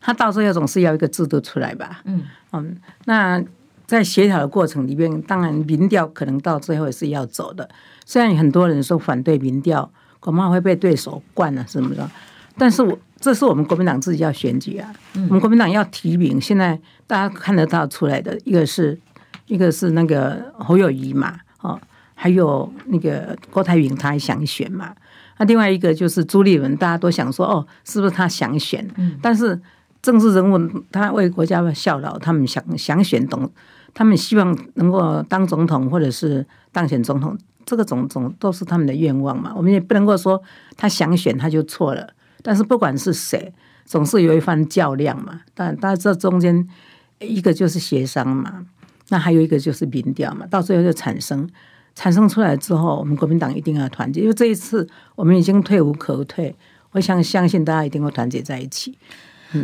[0.00, 2.00] 他到时候总是要一个制度出来吧？
[2.04, 3.42] 嗯嗯，那。
[3.86, 7.68] 在协调的过程里面，当然民调可能到最后也是要走的。
[8.10, 12.10] 虽然很多人说反对民调，恐怕会被对手灌了，什么的？
[12.58, 16.40] 但是我这是我们国民党自己要选举啊，嗯、我们国民党要提名。
[16.40, 18.98] 现在大家看得到出来的一个是，
[19.46, 21.80] 一个是那个侯友谊嘛，哦，
[22.16, 24.92] 还有那个郭台铭他还想选嘛。
[25.38, 28.84] 那另外一个就是朱立伦，大家都想说哦，是不是他想选？
[28.96, 29.56] 嗯、但是
[30.02, 33.48] 政治人物他为国家效劳，他们想想选董。
[33.94, 39.52] 他们希望能够当总统，或者是当选总统，这个种种都是他们的愿望嘛。
[39.56, 40.42] 我们也不能够说
[40.76, 42.08] 他想选他就错了。
[42.42, 43.52] 但是不管是谁，
[43.84, 45.40] 总是有一番较量嘛。
[45.54, 46.66] 但但这中间
[47.18, 48.66] 一个就是协商嘛，
[49.08, 50.46] 那还有一个就是民调嘛。
[50.46, 51.48] 到最后就产生
[51.94, 56.54] 产生出来之后，我们国民党一定要团结，因为这一次我们已经退无可退。
[56.92, 58.98] 我想相信大家一定会团结在一起。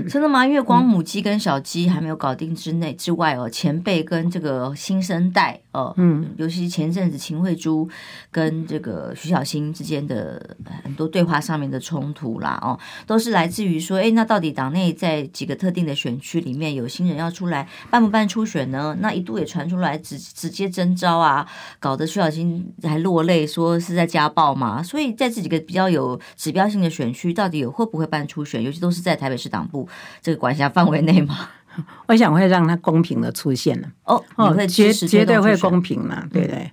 [0.09, 0.47] 真的吗？
[0.47, 7.89] 因为光母鸡跟小鸡还没有搞定之内之外哦，前辈跟这个新生代哦，嗯，尤其前阵子秦慧珠
[8.31, 18.97] 跟这个徐小新之间的很多对话上面的冲突啦，哦，都是来自于说，哎，那到底党内在几个特定的选区里面有新人要出来办不办初选呢？
[19.01, 21.47] 那一度也传出来直直接征召啊，
[21.79, 24.83] 搞得徐小新还落泪，说是在家暴嘛。
[24.83, 28.63] 所以在这几个比较有指标性的选区，到底有会不会办初选？
[28.63, 29.76] 尤其都是在台北市党部。
[30.23, 31.49] 这个管辖范围内吗？
[32.09, 36.73] 我想会让他公平的出现了哦哦，绝绝对会公平嘛，对不对？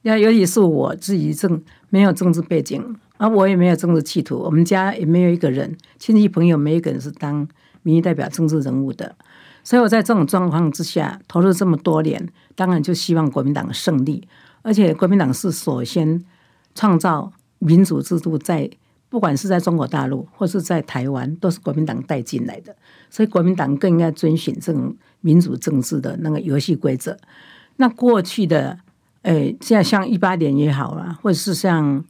[0.00, 2.82] 那尤其是我自己政没有政治背景，
[3.18, 7.46] 而我也没有政治企图，我们家也没有一个人亲戚朋友没有一个人是当
[7.82, 9.14] 民意代表、政治人物的，
[9.62, 14.26] 所以我在这种状况之下投入这么多年，当然就希望国民党胜利，
[14.62, 16.24] 而且国民党是首先
[16.74, 18.70] 创造民主制度在。
[19.10, 22.74] 不管是在中国大陆或是在台湾，都是国民党带进来的，
[23.10, 27.18] 所以国民党更应该遵循这种民主政治的那个游戏规则。
[27.76, 28.78] 那过去的，
[29.22, 32.04] 诶，现在像一八年也好啊，或者是像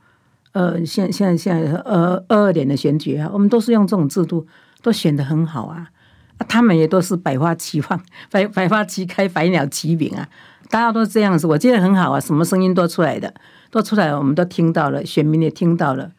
[0.53, 4.47] 呃，现现在现在呃二二年的选举啊，我们都是用这种制度，
[4.83, 5.89] 都选得很好啊。
[6.37, 7.99] 啊，他们也都是百花齐放，
[8.31, 10.29] 百百花齐开，百鸟齐鸣啊，
[10.69, 13.33] 大家都这样子，我觉得很好啊，什么声音都出来的，
[13.71, 16.11] 都出来，我们都听到了，选民也听到了。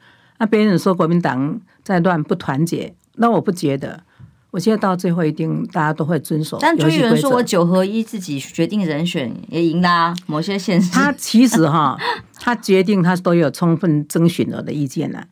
[0.41, 4.04] 那别人说国民党在乱不团结，那我不觉得。
[4.49, 6.58] 我觉得到最后一定大家都会遵守。
[6.60, 10.91] 但朱立伦说我九合一自己决定人选也赢啦，某些县市。
[10.91, 11.95] 他其实哈，
[12.41, 15.23] 他决定他都有充分征询了的意见了。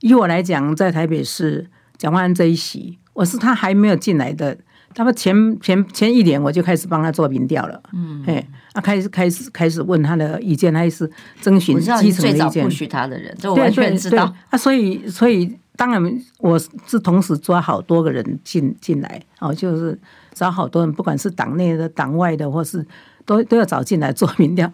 [0.00, 4.58] 以我来讲，在台北市蒋万安这一席，我是他还没有进来的。
[4.96, 11.08] 他们前前前一年我就开始帮他做民调了，嗯，哎，啊，开始开始开始问他的意见，他是
[11.42, 12.64] 征询基层的意见。
[12.64, 14.34] 不许他的人，这我完全知道。
[14.48, 19.98] 啊，所以所以当然我是同时抓好多个人进进来，哦，就是
[20.32, 22.82] 找好多人，不管是党内的、党外的，或是
[23.26, 24.72] 都都要找进来做民调。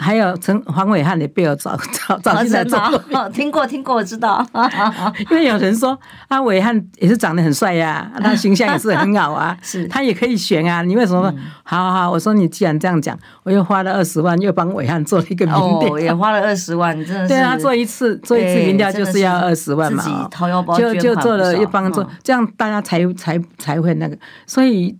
[0.00, 2.78] 还有陈黄伟汉也被我找找找进来做
[3.10, 4.44] 过，听过听过，我知道。
[5.30, 5.96] 因为有人说
[6.28, 10.80] 啊，伟汉也是长得很帅呀、啊， 他形象也是很好啊，是他也可以选啊。
[10.80, 11.30] 你为什么？
[11.36, 17.28] 嗯、好好好，我说你既然这样讲，我又花了二十万，又帮伟汉做了一个民调，哦、也花了二十万，真的是。
[17.28, 24.16] 对啊，做一次做一次民调就是要二十万嘛，自己掏腰包就就做了一帮做，嗯、这样大家才才才会那个。
[24.46, 24.96] 所以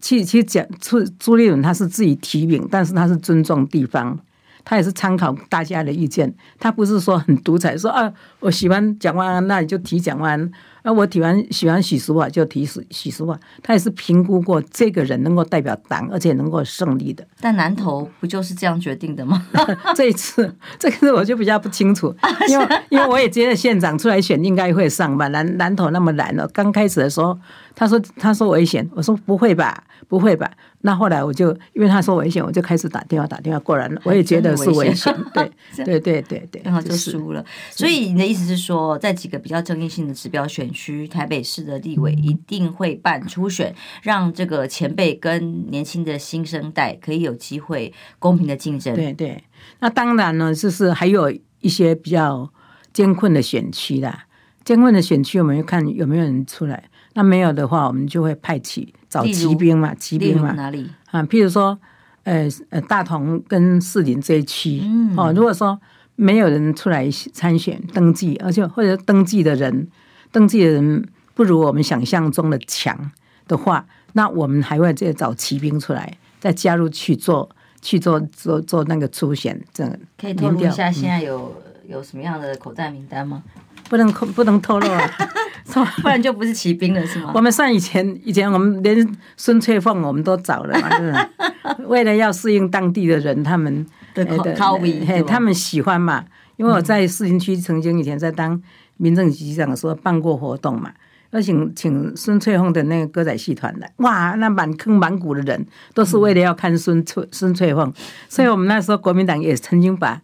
[0.00, 4.18] 其其实讲朱朱立伦他是自己提名，但是他是尊重地方。
[4.68, 10.50] 他也是参考大家的意见，他不是说很独裁，说啊，我喜欢蒋万安，那你就提蒋万安；
[10.82, 13.38] 啊，我提完喜欢许淑华，就提许许淑华。
[13.62, 17.26] 他也是评估过这个人能够代表党，而且能够胜利的。
[17.40, 19.44] 但南投不就是这样决定的吗？
[19.96, 22.14] 这一次，这个我就比较不清楚，
[22.48, 25.26] 因为因为我也觉得县长出来选应该会上吧。
[25.28, 27.36] 南南投那么难了，刚开始的时候，
[27.74, 30.48] 他说他说危险，我说不会吧，不会吧。
[30.82, 35.50] 那后来我就因为他说危险，我就开始打电话打电话过来，我也觉得是危险，对
[35.84, 37.44] 对对对对，然后就输了。
[37.70, 48.94] 所以你的意思是说，在几个比较争议性的指标选区，台北市的立委一定会办初选，让这个前辈跟年轻的新生代可以有机会公平的竞争。
[48.94, 49.42] 对对，
[49.80, 52.52] 那当然呢，就是还有一些比较
[52.92, 54.26] 艰困的选区啦，
[54.62, 56.84] 艰困的选区我们要看有没有人出来。
[57.14, 60.52] 那没有的话，我们就会派去找骑兵嘛，骑兵嘛。
[60.52, 61.22] 哪里啊？
[61.24, 61.76] 譬如说，
[62.22, 65.80] 呃呃，大同跟士林这一区，嗯、哦，如果说
[66.20, 69.86] 没有人出来参选登记，而且或者登记的人，
[70.32, 73.12] 登记的人不如我们想象中的强
[73.46, 77.48] 的话，那我们还会再找骑兵出来，再加入去做
[77.80, 79.60] 去做做做那个初选。
[79.72, 83.44] 这个可以透露一下，现在有、嗯、有什么样的口袋名单吗？
[83.88, 85.10] 不能不能透露啊，
[86.02, 87.30] 不然就不是骑兵了，是吗？
[87.32, 90.90] 我们算以前以前我们连孙翠凤我们都找了嘛，
[91.76, 93.86] 是为了要适应当地的人，他们
[94.24, 96.24] 的口味，他们喜欢嘛。
[96.56, 98.60] 因为我在市林区曾经以前在当
[98.96, 100.92] 民政局长的时候办过活动嘛，
[101.30, 107.92] 要请请孙翠凤的那个歌仔戏团来，哇，那满坑满谷的人都是为了要看孙翠孙翠凤，
[108.28, 110.20] 所以我们那时候国民党也曾经把。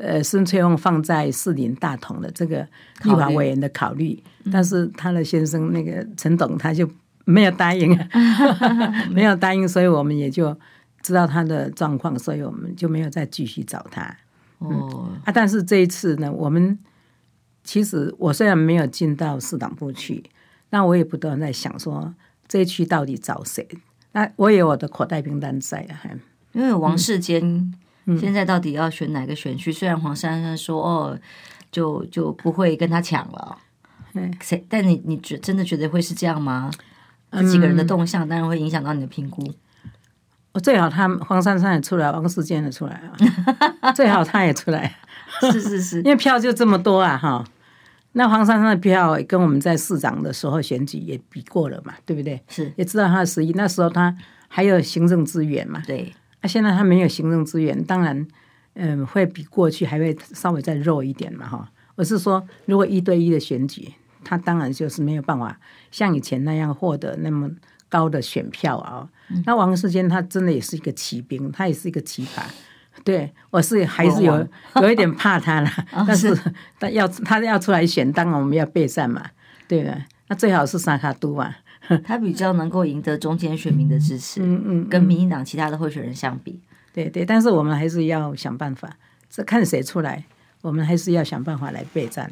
[0.00, 2.64] 呃，孙翠凤放在四林大同的这个
[3.02, 6.88] 立法委员的考虑，考虑但是他的先生那个陈董他就
[7.24, 7.98] 没有答应，
[9.10, 10.56] 没有答应，所以我们也就
[11.02, 14.02] 知道他的状况，所以我们就没有再继续找他。
[14.58, 16.78] 哦、嗯，啊，但是这一次呢，我们
[17.64, 20.24] 其实我虽然没有进到市党部去，
[20.70, 22.14] 那我也不断在想说
[22.46, 23.66] 这一区到底找谁？
[24.12, 26.00] 那我也有我的口袋名单在啊，
[26.52, 27.44] 因为王世坚。
[27.44, 29.70] 嗯现在到底要选哪个选区？
[29.70, 31.20] 虽然黄珊珊说哦，
[31.70, 33.58] 就就不会跟他抢了。
[34.40, 34.64] 谁？
[34.66, 36.70] 但你你觉真的觉得会是这样吗？
[37.30, 39.46] 这几个人的动向当然会影响到你的评估。
[40.58, 43.00] 我最好他黄珊珊也出来，王世坚也出来
[43.80, 43.92] 啊。
[43.94, 44.92] 最好他也出来。
[45.40, 47.44] 是是是，因为票就这么多啊哈。
[48.14, 52.42] 那黄珊珊的票跟我们在市长的时候选举也比过了嘛，对不对？
[52.48, 53.52] 是，也知道他的实力。
[53.54, 54.12] 那时候他
[54.48, 55.80] 还有行政资源嘛。
[55.86, 56.12] 对。
[56.40, 58.26] 啊，现在他没有行政资源，当然，
[58.74, 61.70] 嗯，会比过去还会稍微再弱一点嘛，哈。
[61.94, 63.94] 我是说，如果一对一的选举，
[64.24, 65.56] 他当然就是没有办法
[65.92, 67.48] 像以前那样获得那么
[67.88, 69.08] 高的选票啊。
[69.30, 72.42] 嗯、那王世坚他真的也是一个骑兵，他也是一个奇葩。
[73.04, 74.46] 对，我是还是有
[74.82, 75.70] 有一点怕他了，
[76.06, 76.36] 但是
[76.80, 79.24] 他要他要出来选，当然我们要备战嘛，
[79.68, 79.96] 对吧？
[80.26, 81.54] 那最好是三脚督嘛。
[82.04, 86.60] 他比较能够赢得中间选民的支持，嗯嗯，跟民进党其他的候选人相比，
[86.92, 88.94] 对对，但是我们还是要想办法，
[89.30, 90.24] 这看谁出来，
[90.60, 92.30] 我们还是要想办法来备战。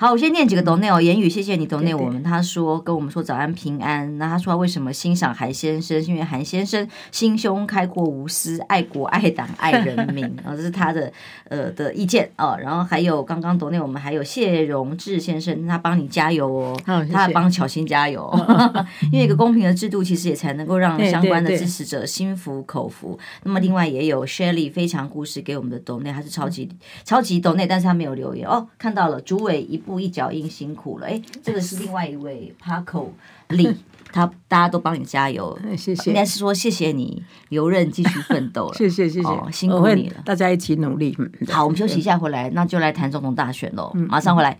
[0.00, 2.22] 好，我先念几个 donate 哦，言语谢谢你 donate 我们。
[2.22, 4.16] 他说跟我们说早安平安。
[4.16, 6.00] 那他说他为什么欣赏韩先生？
[6.00, 11.12] 是因为韩先生心胸开阔无私，爱国爱党爱人民 啊，这是他的
[11.48, 12.56] 呃的意见哦。
[12.62, 23.18] 然后还有刚刚 donate 我们还有谢荣志先生，他帮你加油哦，哦谢谢，他帮巧心加油，哦、 因为一个公平的制度其实也才能够让相关的支持者心服口服。
[23.42, 29.82] 那么另外也有 Shelly 非常故事给我们的 donate，他是超级、嗯、超级 donate，但是他没有留言哦，看到了，主委一。
[29.88, 33.06] 布一脚印辛苦了，哎，这个是另外一位 Paco
[33.48, 33.66] 李，
[34.12, 41.16] 他大家都帮你加油， 谢谢，应该是说谢谢你留任继续奋斗了， 谢谢谢谢、哦，辛苦你了，大家一起努力。
[41.48, 44.58] 好，我们休息一下，回来那就来谈总统大选喽，马上回来。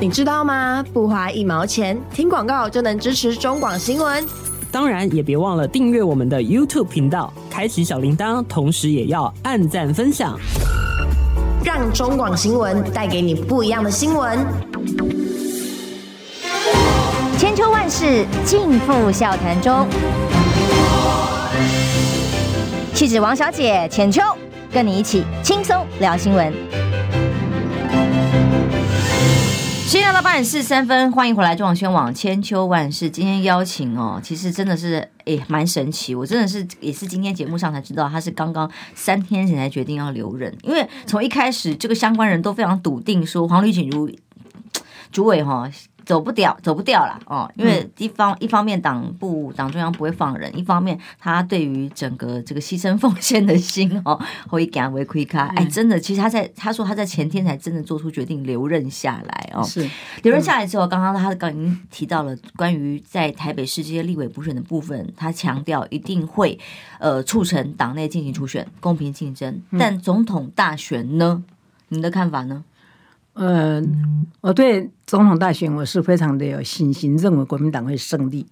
[0.00, 0.82] 你知道吗？
[0.94, 4.24] 不花一毛钱，听广告就能支持中广新闻。
[4.72, 10.38] 当然也别忘了订阅我们的 YouTube 频道，开启小铃铛，同时也要按赞分享。
[11.64, 14.38] 让中广新闻带给你不一样的新闻。
[17.38, 19.86] 千秋万世尽付笑谈中。
[22.94, 24.22] 气质王小姐浅秋
[24.72, 26.89] 跟你一起轻松聊新闻。
[29.90, 33.10] 现在到八点四十三分，欢迎回来中广宣网千秋万世。
[33.10, 44.08] 今天邀请哦，其实真的是诶蛮神奇，我真的是也是今天节目上才知道，他是刚刚三天前才决定要留人，因为从一开始这个相关人都非常笃定说黄绿锦如
[45.10, 45.68] 主委哈。
[46.10, 47.48] 走不掉，走不掉了哦！
[47.54, 55.46] 因为一方一方面党部党中央不会放人，一方面他对于整个这个牺牲奉献的心哦，会给他为亏卡。
[55.54, 59.62] 哎，真的，其实他在他说他在前天才真的做出决定留任下来哦。
[59.62, 59.88] 是
[60.24, 66.58] 留任下来之后，刚刚他刚已经提到了关于在台北市这些立委补选的部分，他强调一定会
[66.98, 69.62] 呃促成党内进行初选，公平竞争。
[69.78, 71.44] 但总统大选呢？
[71.92, 72.64] 你的看法呢？
[73.40, 73.82] 呃，
[74.42, 78.46] 我对总统大选我是非常的有信心，认为国民党会胜利。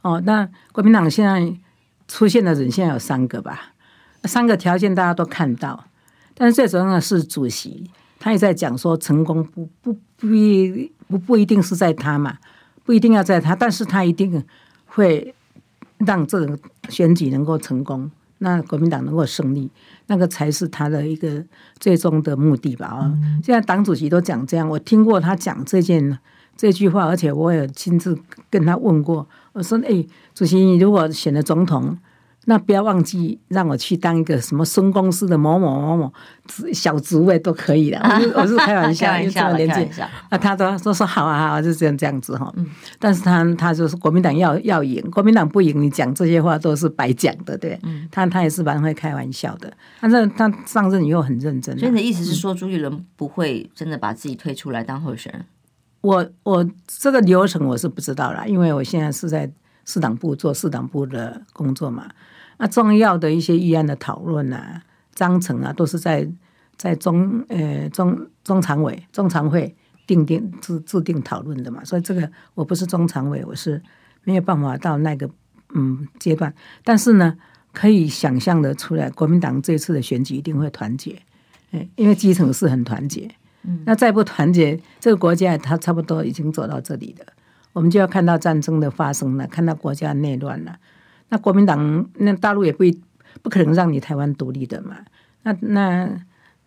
[0.00, 1.54] 哦，那国民党现在
[2.08, 3.74] 出现的人现在有三个吧，
[4.24, 5.84] 三个条件大家都看到，
[6.32, 10.26] 但是最重要的是主席，他也在讲说成功不不不
[11.08, 12.38] 不不一定是在他嘛，
[12.84, 14.42] 不一定要在他，但是他一定
[14.86, 15.34] 会
[15.98, 16.58] 让这个
[16.88, 18.10] 选举能够成功。
[18.38, 19.70] 那国民党能够胜利，
[20.12, 21.42] 那个才是他的一个
[21.80, 22.86] 最终的目的吧？
[22.86, 23.10] 啊，
[23.42, 26.18] 现在党主席都讲这样，我听过他讲这件
[26.54, 28.18] 这句话，而且我也亲自
[28.50, 30.04] 跟他问过，我说：“哎，
[30.34, 31.96] 主席，你如果选了总统。”
[32.46, 36.12] 那不要忘记让我去当一个什么孙公司的某某某某
[36.72, 42.52] 小职位都可以的， 我是我是开玩笑， 因为这么年纪啊，他都说说好啊好啊，就这样这样子哈。
[42.98, 47.78] 但是他他就是国民党要要赢，国民党不赢，你讲这些话都是白讲的，对。
[47.84, 51.78] 嗯他他也是蛮会开玩笑的，但是他上任以后很认真。
[51.78, 55.44] 所以你的意思是说，朱立伦不会真的把自己推出来当候选人？
[56.00, 59.48] 我我这个流程我是不知道啦，因为我现在是在
[59.84, 62.08] 市党部做市党部的工作嘛。
[62.58, 64.82] 那重要的一些议案的讨论啊、
[65.14, 66.28] 章程啊，都是在
[66.76, 69.74] 在中呃中中常委、中常会
[70.06, 71.84] 定定制制定讨论的嘛。
[71.84, 73.82] 所以这个我不是中常委，我是
[74.24, 75.28] 没有办法到那个
[75.74, 76.52] 嗯阶段。
[76.84, 77.36] 但是呢，
[77.72, 81.20] 可以想象的出来，国民党这次的选举一定会团结，
[81.70, 83.30] 嗯，因为基层是很团结。
[83.64, 87.26] 嗯，那再不团结，这个国家它差不多已经走到这里了，
[87.72, 90.76] 我们就要看到战争的发生了，看到国家内乱了。
[91.32, 92.84] 那国民党那大陆也不
[93.40, 94.98] 不可能让你台湾独立的嘛？
[95.44, 96.06] 那那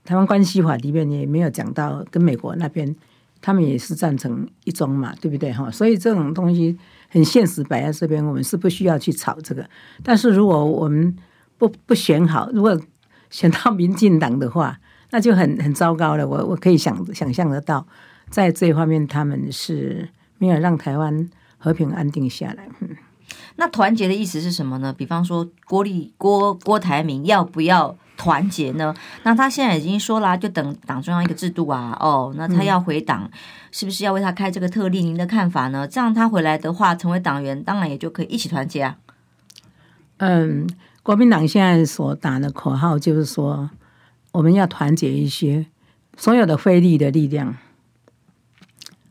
[0.03, 2.95] 台湾关系法里面也没有讲到跟美国那边，
[3.41, 5.69] 他们也是赞成一中嘛，对不对哈？
[5.69, 6.75] 所以这种东西
[7.09, 9.63] 很现实摆在这边，我们是不需要去吵这个。
[10.01, 11.15] 但是如果我们
[11.59, 12.75] 不不选好，如果
[13.29, 14.79] 选到民进党的话，
[15.11, 16.27] 那就很很糟糕了。
[16.27, 17.85] 我我可以想想象得到，
[18.31, 20.09] 在这方面他们是
[20.39, 22.67] 没有让台湾和平安定下来。
[23.57, 24.91] 那团结的意思是什么呢？
[24.91, 28.93] 比方说郭立郭郭台铭要不要团结呢？
[29.23, 31.97] 那他现在已经说了啊，就等党中央一个制度啊。
[31.99, 33.29] 哦，那他要回党，
[33.71, 35.01] 是不是要为他开这个特例？
[35.01, 35.87] 您的看法呢？
[35.87, 38.97] 这样他回来的话，成为党员，当然也就可以一起团结啊。
[40.17, 40.67] 嗯，
[41.01, 43.69] 国民党现在所打的口号就是说，
[44.33, 45.65] 我们要团结一些
[46.17, 47.55] 所有的非利的力量。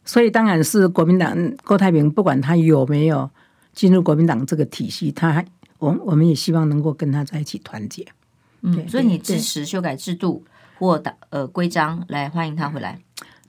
[0.04, 1.34] 所以当然是国民党
[1.64, 3.30] 郭台铭，不管他有没有。
[3.74, 5.44] 进入国民党这个体系，他还
[5.78, 8.06] 我我们也希望能够跟他在一起团结。
[8.62, 10.44] 嗯，所以你支持修改制度
[10.78, 12.98] 或打呃规章来欢迎他回来？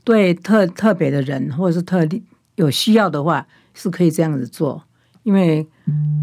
[0.03, 2.23] 对，特特别的人或者是特例
[2.55, 4.83] 有需要的话，是可以这样子做。
[5.23, 5.65] 因为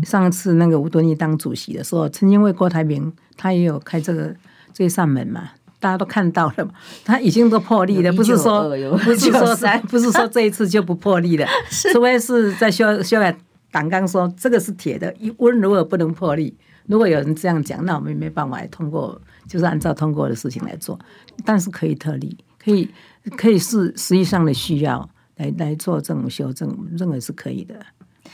[0.05, 4.35] 上次那个吴敦义当主席的时候，曾经为郭台铭他也有开这个
[4.73, 5.51] 这扇门嘛，
[5.81, 6.73] 大家都看到了嘛，
[7.05, 9.57] 他已经都破例了，不是说不是说
[9.89, 11.47] 不是说这一次就不破例了，
[11.93, 13.37] 除非是在修修改。
[13.73, 16.57] 党纲说这个是铁的，一温如果不能破例。
[16.87, 20.99] 如果有人这样讲，那我们也没办法来通过，就是按照通过的事情来做。
[21.45, 22.89] 但是可以特例，可以
[23.37, 27.75] 可以是实际上的需要来来做这种修正，认为是可以的。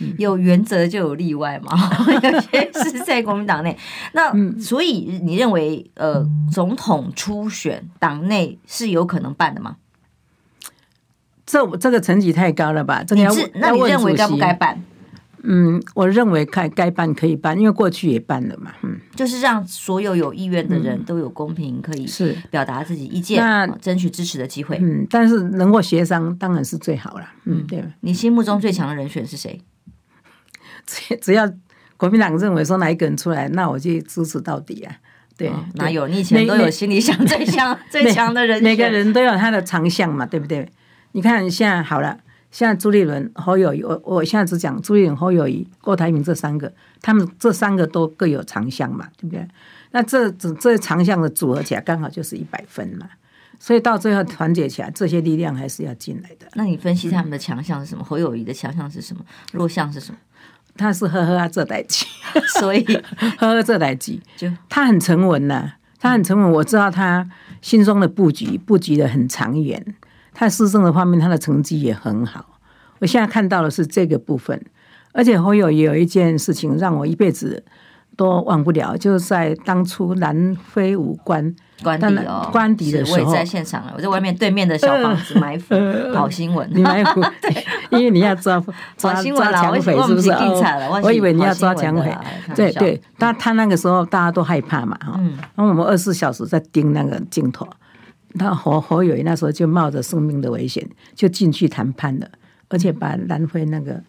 [0.00, 1.72] 嗯、有原则就有例外嘛，
[2.22, 3.76] 有些是在国民党内。
[4.12, 9.76] 那所以你认为，呃，总统初选党内是有可能办的吗？
[11.44, 13.04] 这这个层级太高了吧？
[13.04, 14.82] 这个要问，那你认为该不该办？
[15.42, 18.72] 嗯，我认为该该办可以办，因为过去也办了嘛。
[18.82, 24.78] 嗯，就是让所有有意愿的人都有公平可以是表达自己意见，那争取支持的机会。
[24.80, 27.28] 嗯，但是能够协商当然是最好了。
[27.44, 27.84] 嗯，对。
[28.00, 29.60] 你心目中最强的人选是谁？
[30.86, 31.48] 只只要
[31.96, 34.96] 国民党认为说哪一个人出来，那我就支持到底啊。
[35.36, 36.08] 对，哦、哪有？
[36.08, 40.68] 你以前都有心里想最强最强的人选，每个人都有他的长项嘛，对不对？
[41.12, 42.18] 你看现在好了。
[42.50, 46.72] 现在朱立伦、侯友谊，我我现在只讲朱立伦、侯友谊、郭台铭这三个，
[47.02, 49.46] 他们这三个都各有长项嘛，对不对？
[49.90, 53.08] 那这这这长项的组合起来刚好就是一百分嘛。
[53.60, 56.46] 所以到最后团结起来，这些力量还是要进来的。
[56.54, 58.04] 那你分析他们的强项是什么？
[58.04, 59.22] 侯友谊的强项是什么？
[59.52, 60.18] 弱项是什么？
[60.76, 62.06] 他是呵呵啊，这代机，
[62.60, 62.84] 所以
[63.36, 66.52] 呵呵这代机，就他很沉稳呐，他很沉稳。
[66.52, 67.28] 我知道他
[67.60, 69.84] 心中的布局布局的很长远，
[70.34, 72.44] 他施政的方面，他的成绩也很好。
[73.00, 74.60] 我现在看到的是这个部分，
[75.12, 77.64] 而且侯友也有一件事情让我一辈子
[78.16, 81.54] 都忘不了，就是在当初南非武官。
[81.80, 83.92] 官邸哦，官邸的时候，我也在现场了。
[83.96, 85.76] 我在外面对面的小房子埋伏
[86.12, 87.22] 跑新闻，你埋伏，
[87.96, 88.60] 因为你要抓
[88.98, 90.28] 抓抓抢匪，是不是？
[91.04, 92.12] 我以为你要抓抢匪，
[92.56, 93.00] 对对。
[93.16, 95.20] 但他那个时候大家都害怕嘛，哈。
[95.54, 97.64] 然后我们二十四小时在盯那个镜头，
[98.38, 102.28] 他侯侯友宜那时候就冒着生命的危险就进去谈判了，
[102.68, 104.02] 而且把南非那个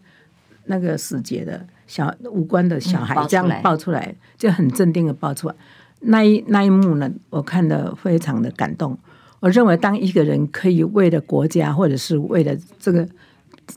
[0.66, 5.56] 那个死节的小武官的小孩这样抱出来，就很镇定的抱出来。
[6.02, 8.98] 那一那一幕呢，我看得非常的感动。
[9.40, 13.08] 我认为，当一个人可以为了国家，或者是为了这个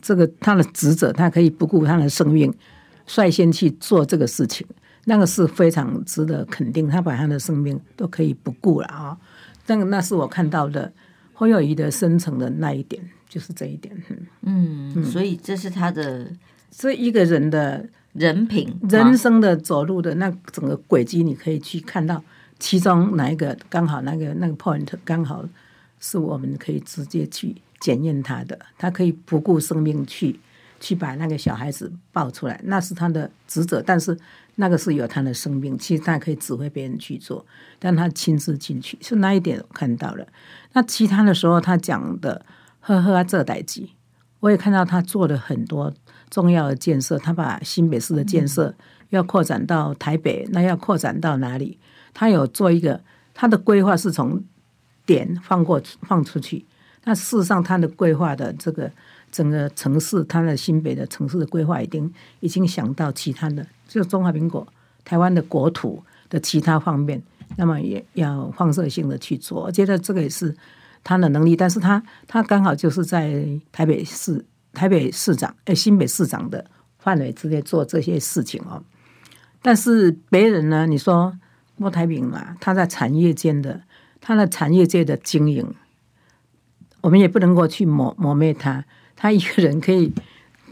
[0.01, 2.53] 这个他的职责，他可以不顾他的生命，
[3.05, 4.67] 率先去做这个事情，
[5.05, 6.89] 那个是非常值得肯定。
[6.89, 9.17] 他把他的生命都可以不顾了啊！
[9.17, 9.32] 那
[9.77, 10.91] 个那是我看到的
[11.33, 13.95] 侯友宜的深层的那一点，就是这一点。
[14.41, 16.31] 嗯，嗯，所以这是他的
[16.71, 17.87] 这一个人的。
[18.13, 22.23] 人品、人生的走路的那整个轨迹，你可以去看到
[22.59, 25.43] 其中哪一个刚好那个那个 point 刚好
[25.99, 28.59] 是我们可以直接去检验他的。
[28.77, 30.39] 他可以不顾生命去
[30.79, 33.81] 去把那个小孩子抱出来，那是他的职责。
[33.81, 34.15] 但是
[34.55, 37.45] 那个是有他的生命，其实他可以指挥别人去做，
[37.79, 40.27] 但他亲自进去，是那一点我看到了。
[40.73, 42.45] 那其他的时候，他讲的
[42.79, 43.93] 呵呵啊，这代机，
[44.39, 45.93] 我也看到他做了很多。
[46.29, 48.73] 重要的建设，他把新北市的建设
[49.09, 51.77] 要扩展到台北，那要扩展到哪里？
[52.11, 53.01] 他有做一个，
[53.35, 54.43] 他的规划是从
[55.05, 56.65] 点放过放出去。
[57.03, 58.91] 那事实上，他的规划的这个
[59.33, 64.65] 整个城市，他的新北的城市的规划，已经已经想到其他的，就中华民国
[65.03, 67.21] 台湾的国土的其他方面，
[67.57, 69.63] 那么也要放射性的去做。
[69.63, 70.55] 我觉得这个也是
[71.03, 74.45] 他的能力，但是他他刚好就是在台北市。
[74.75, 76.65] 台北市长，哎，新北市长的
[76.97, 78.83] 范围之内做这些事情哦。
[79.61, 80.87] 但是别人呢？
[80.87, 81.37] 你说
[81.77, 83.83] 郭台铭嘛，他在产业间的，
[84.19, 85.75] 他的产业界的经营，
[87.01, 88.83] 我们也不能够去抹抹灭他。
[89.23, 90.11] 他一个人可以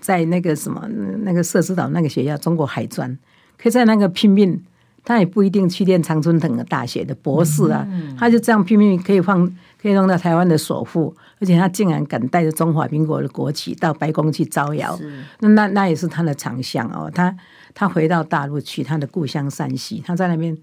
[0.01, 0.85] 在那个什么
[1.23, 3.17] 那个社子岛那个学校，中国海专，
[3.57, 4.61] 可以在那个拼命。
[5.03, 7.87] 他也不一定去念常春藤的大学的博士啊，
[8.19, 9.47] 他就这样拼命可以放，
[9.81, 14.95] 可以弄到台湾的首富，而且他竟然敢带着中华民国的国旗到白宫去招摇，
[15.39, 17.09] 那那那也是他的长项哦。
[17.11, 17.35] 他
[17.73, 20.55] 他回到大陆去，他的故乡山西，他在那边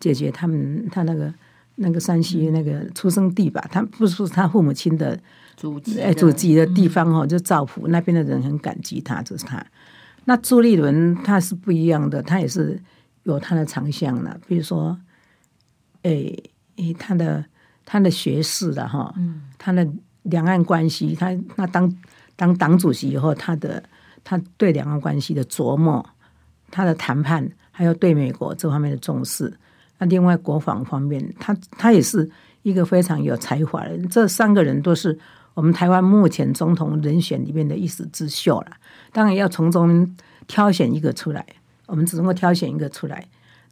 [0.00, 1.32] 解决他们他那个
[1.76, 5.18] 那个山西那个出生地吧，他不是他父母亲的
[5.56, 9.64] 祖籍哎祖籍的地方哦，就兆府那边的人很感激他，就是他。
[10.24, 12.80] 那朱立伦他是不一样的，他也是。
[13.24, 14.94] 有他的长项了，比如说，
[16.02, 17.42] 诶，诶，他的
[17.86, 19.88] 他的学识的哈，嗯，他的
[20.24, 21.90] 两岸关系，他那当
[22.36, 23.82] 当党主席以后，他的
[24.22, 26.04] 他对两岸关系的琢磨，
[26.70, 29.50] 他的谈判，还有对美国这方面的重视，
[30.04, 32.30] 另外国防方面，他他也是
[32.62, 34.08] 一个非常有才华的人。
[34.08, 35.18] 这三个人都是
[35.54, 38.68] 我们台湾目前总统人选里面的一时之秀了，
[39.12, 41.44] 当然要从中挑选一个出来。
[41.86, 43.22] 我们只能够挑选一个出来，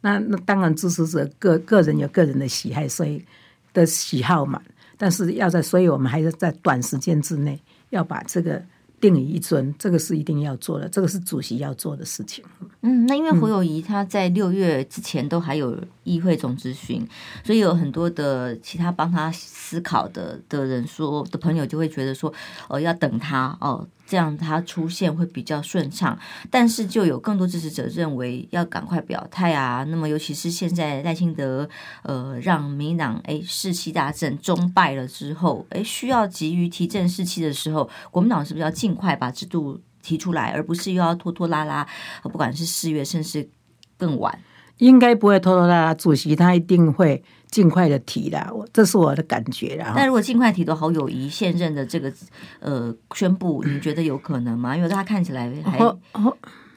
[0.01, 3.25] 那那当然支持者个个人有个人的喜好，所以
[3.73, 4.61] 的喜好嘛。
[4.97, 7.59] 但是要在，所以我们还是在短时间之内
[7.89, 8.63] 要把这个
[9.03, 12.41] 定于一尊，这个是一定要做的，这个是主席要做的事情。
[12.79, 17.05] 嗯，那因为胡友仪他在六月之前都还有议会总咨询，
[17.43, 22.29] 所以有很多的其他帮他思考的的人说的朋友就会觉得说，
[22.69, 23.85] 哦、呃，要等他哦。
[24.05, 26.17] 这样他出现会比较顺畅，
[26.51, 29.83] 但是就有更多支持者认为要赶快表态啊。
[29.85, 31.67] 那么尤其是现在赖清德
[32.03, 41.87] 呃让民党哎士气大振终败了之后，哎需要急于提振士气的时候，国民党是不是要尽快把制度提出来，而不是又要拖拖拉拉？
[42.23, 43.49] 不管是四月，甚至
[43.97, 44.37] 更晚，
[44.79, 45.93] 应该不会拖拖拉拉。
[45.93, 47.23] 主席他一定会。
[47.53, 49.93] 尽快的提啦，我这是我的感觉啦。
[49.95, 52.11] 但如果尽快提的侯友谊现任的这个
[52.59, 54.75] 呃宣布， 你觉得有可能吗？
[54.75, 55.77] 因为他看起来还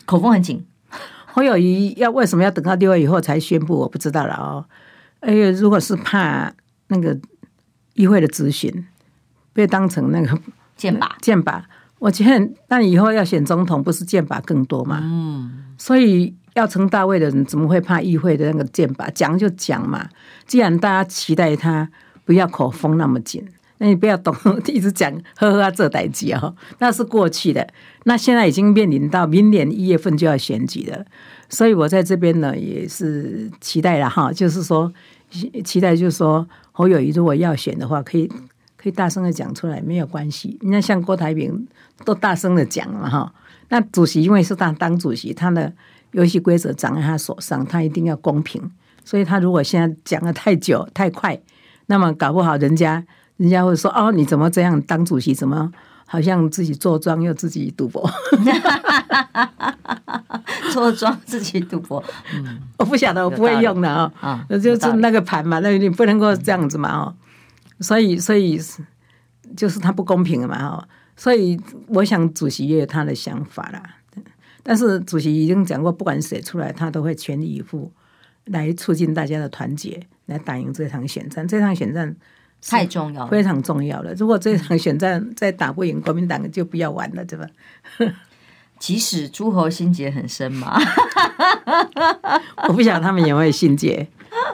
[0.04, 0.62] 口风很紧。
[1.24, 3.78] 侯友谊要为什么要等到六月以后才宣布？
[3.78, 4.66] 我不知道了哦。
[5.20, 6.52] 哎呀，如果是怕
[6.88, 7.18] 那个
[7.94, 8.86] 议会的咨询
[9.54, 10.38] 被当成那个
[10.76, 11.62] 剑靶， 剑靶，
[11.98, 15.00] 我觉得那以后要选总统，不是剑靶更多吗？
[15.02, 19.12] 嗯，所以要成大位的人，怎么会怕议会的那个箭靶？
[19.12, 20.08] 讲就讲嘛。
[20.46, 21.88] 既然大家期待他
[22.24, 23.46] 不要口风那么紧，
[23.78, 24.34] 那你不要懂
[24.66, 27.68] 一直讲呵呵啊这代志哦，那是过去的。
[28.04, 31.04] 那现在已经面临到明年一月份就要选举了，
[31.50, 34.90] 所以我在这边呢也是期待了哈，就是说
[35.62, 38.26] 期待就是说侯友宜如果要选的话，可以
[38.78, 40.56] 可以大声的讲出来，没有关系。
[40.62, 41.68] 你看像郭台铭
[42.04, 43.30] 都大声的讲了哈。
[43.68, 45.72] 那主席因为是他当主席，他的
[46.16, 48.70] 游戏规则掌在他手上，他一定要公平。
[49.04, 51.38] 所以他如果现在讲得太久太快，
[51.86, 53.04] 那么搞不好人家
[53.36, 55.34] 人家会说哦，你怎么这样当主席？
[55.34, 55.70] 怎么
[56.06, 58.10] 好像自己坐庄又自己赌博？
[60.72, 62.02] 坐庄自己赌博？
[62.34, 64.28] 嗯，我不晓得，我不会用的啊、哦。
[64.28, 67.14] 啊，就是那个盘嘛，那你不能够这样子嘛哦。
[67.80, 68.58] 所以，所以
[69.54, 70.82] 就是他不公平了嘛哦。
[71.14, 73.82] 所以我想主席也有他的想法啦，
[74.68, 77.92] 但是主席已经讲过，不管谁出来，他都会全力以赴
[78.46, 81.46] 来促进大家的团结，来打赢这场选战。
[81.46, 82.16] 这场选战
[82.68, 84.12] 太重要了，非常重要了。
[84.14, 87.46] 如果这场选战再打不赢，国民党就不要玩了，对吧？
[88.80, 90.78] 即使诸侯心结很深嘛，
[92.68, 94.06] 我不晓得他们有没有心结。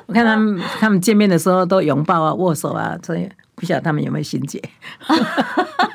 [0.06, 4.62] 我看他们他们见面的时候都拥抱啊、握手啊，所以不晓得他们有没有心结。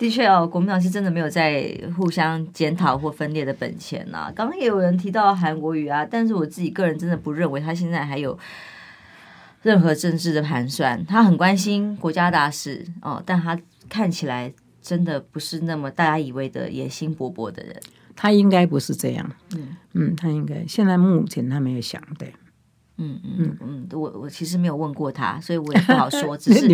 [0.00, 4.32] 的确哦，国民党是真的没有在互相检讨或分裂的本钱呐、啊。
[4.34, 8.38] 刚刚也有人提到韩国瑜啊，但是我自己个人真的不认为他现在还有
[9.60, 11.04] 任何政治的盘算。
[11.04, 17.76] 他很关心国家大事哦，但他看起来真的不是那么大家以为的野心勃勃的人。
[18.16, 19.30] 他应该不是这样。
[19.54, 22.32] 嗯嗯，他应该现在目前他没有想对。
[23.02, 26.36] 嗯嗯嗯，我我其实没有问过他，所以我也不好说。
[26.36, 26.68] 只是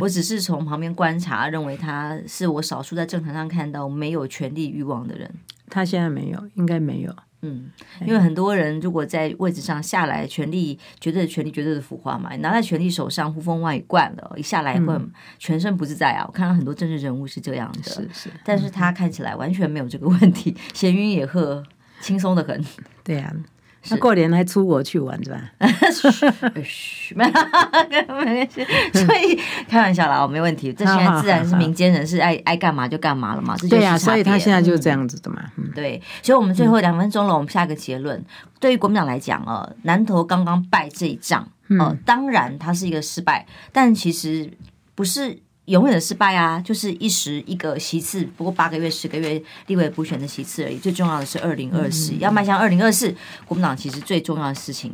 [0.00, 5.28] 我只是从旁边观察，认为他是我少数在政坛上看到没有权力欲望的人。
[5.70, 7.14] 他现在没有，应该没有。
[7.44, 7.70] 嗯，
[8.06, 14.96] 因为很多人如果在位置上下来，权力绝对的权力绝对的腐化嘛，你拿在权力手上呼风唤雨惯了，一下来会
[15.38, 16.24] 全身不自在啊。
[16.28, 21.64] 我看到很多政治人物是这样的，是是，但是他看起来完全没有这个问题，闲云野鹤，
[22.00, 22.62] 轻松的很。
[23.02, 23.34] 对呀。
[23.90, 25.40] 那过年还出国去玩是吧？
[26.64, 28.64] 嘘，没关系，
[28.94, 30.72] 所以开玩笑啦，我没问题。
[30.72, 33.56] 这现在自然是民间人士爱爱干嘛就干嘛了嘛。
[33.56, 35.42] 这就是对呀，所以他现在就是这样子的嘛。
[35.56, 36.00] 嗯，对。
[36.22, 38.24] 所以，我们最后两分钟了，我们下个结论。
[38.60, 41.48] 对于国民党来讲啊，南投刚刚败这一仗，
[41.80, 44.50] 哦，当然它是一个失败，但其实
[44.94, 45.38] 不是。
[45.72, 50.76] 永远的失败啊，就是一时一个席次，不过八个月、十个月立委补选的席次而已。
[50.76, 53.14] 最重要的是二零二四，要迈向二零二四，
[53.46, 54.92] 国民党其实最重要的事情。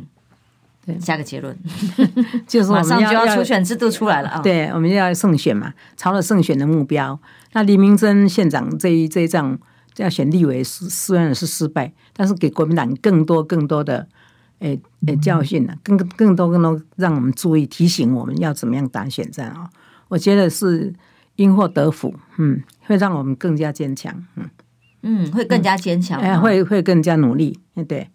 [0.85, 1.55] 对，下个结论
[2.47, 4.39] 就是马上就要初选制度出来了啊！
[4.39, 7.19] 对，我们要胜选嘛，朝着胜选的目标。
[7.51, 9.59] 那李明珍县长这一这一仗
[9.97, 14.07] 要选立委，是虽然是失败，但是给国民党更多更多的
[14.59, 19.69] 诶诶教训了，更更多更多让我们注意，提醒我们要怎么样打选战啊！
[20.09, 20.93] 我觉得是
[21.37, 24.49] 因祸得福，嗯，会让我们更加坚强，嗯。
[25.01, 27.57] 嗯，会更加坚强，哎，会会更加努力，
[27.87, 28.05] 对，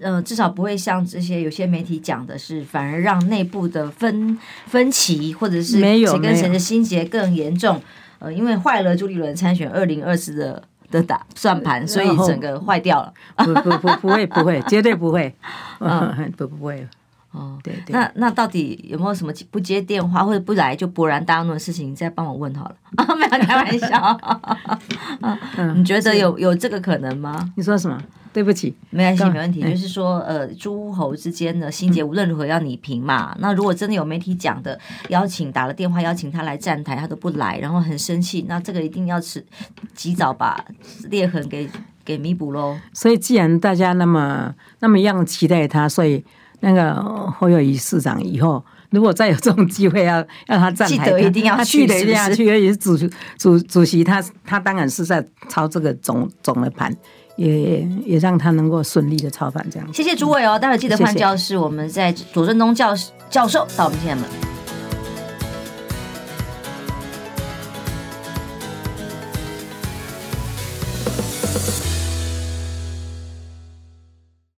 [0.00, 7.82] 呃，至少不会像这些有些媒体讲的是，反而让内部的分分歧或者是谁跟谁的心结更严重，
[8.20, 10.62] 呃，因为坏了朱立伦参选二零二四的
[10.92, 15.34] 的打算盘，所以整个坏掉了，不不不不会不会，绝对不会，
[15.80, 16.86] 嗯， 不不会。
[17.32, 21.90] 哦，对对，那那到底有没有什么不接电话或者不来就勃然大怒的事情？
[21.90, 24.20] 你再帮我问好了啊， 没有开玩笑。
[25.56, 27.52] 嗯， 你觉得有有这个可能吗？
[27.56, 28.02] 你说什么？
[28.32, 29.60] 对不起，没关系，没问题。
[29.60, 33.36] 就是说，呃，诸侯之间的心结无论如何要你平嘛。
[33.40, 34.78] 那如果真的有媒体讲的
[35.08, 39.44] 邀请打了电话邀请他来站台，他都不来，然后很生气，那这个一定要是
[39.94, 40.64] 及早把
[41.08, 41.68] 裂痕给
[42.04, 42.76] 给弥补喽。
[42.92, 46.24] 所以，既然大家那么那么样期待他，所以。
[46.60, 46.94] 那个
[47.38, 52.96] 侯友宜市长以后，如果再有这种机会要 让他站台，一定要他去的一定要去，而且是主
[53.38, 56.94] 主主席他他当然是在操这个总总的盘，
[57.36, 59.92] 也也让他能够顺利的操盘这样。
[59.92, 62.94] 谢谢诸位哦，待会记得换教室，我们在左正东教
[63.28, 64.59] 教授到我们现在门。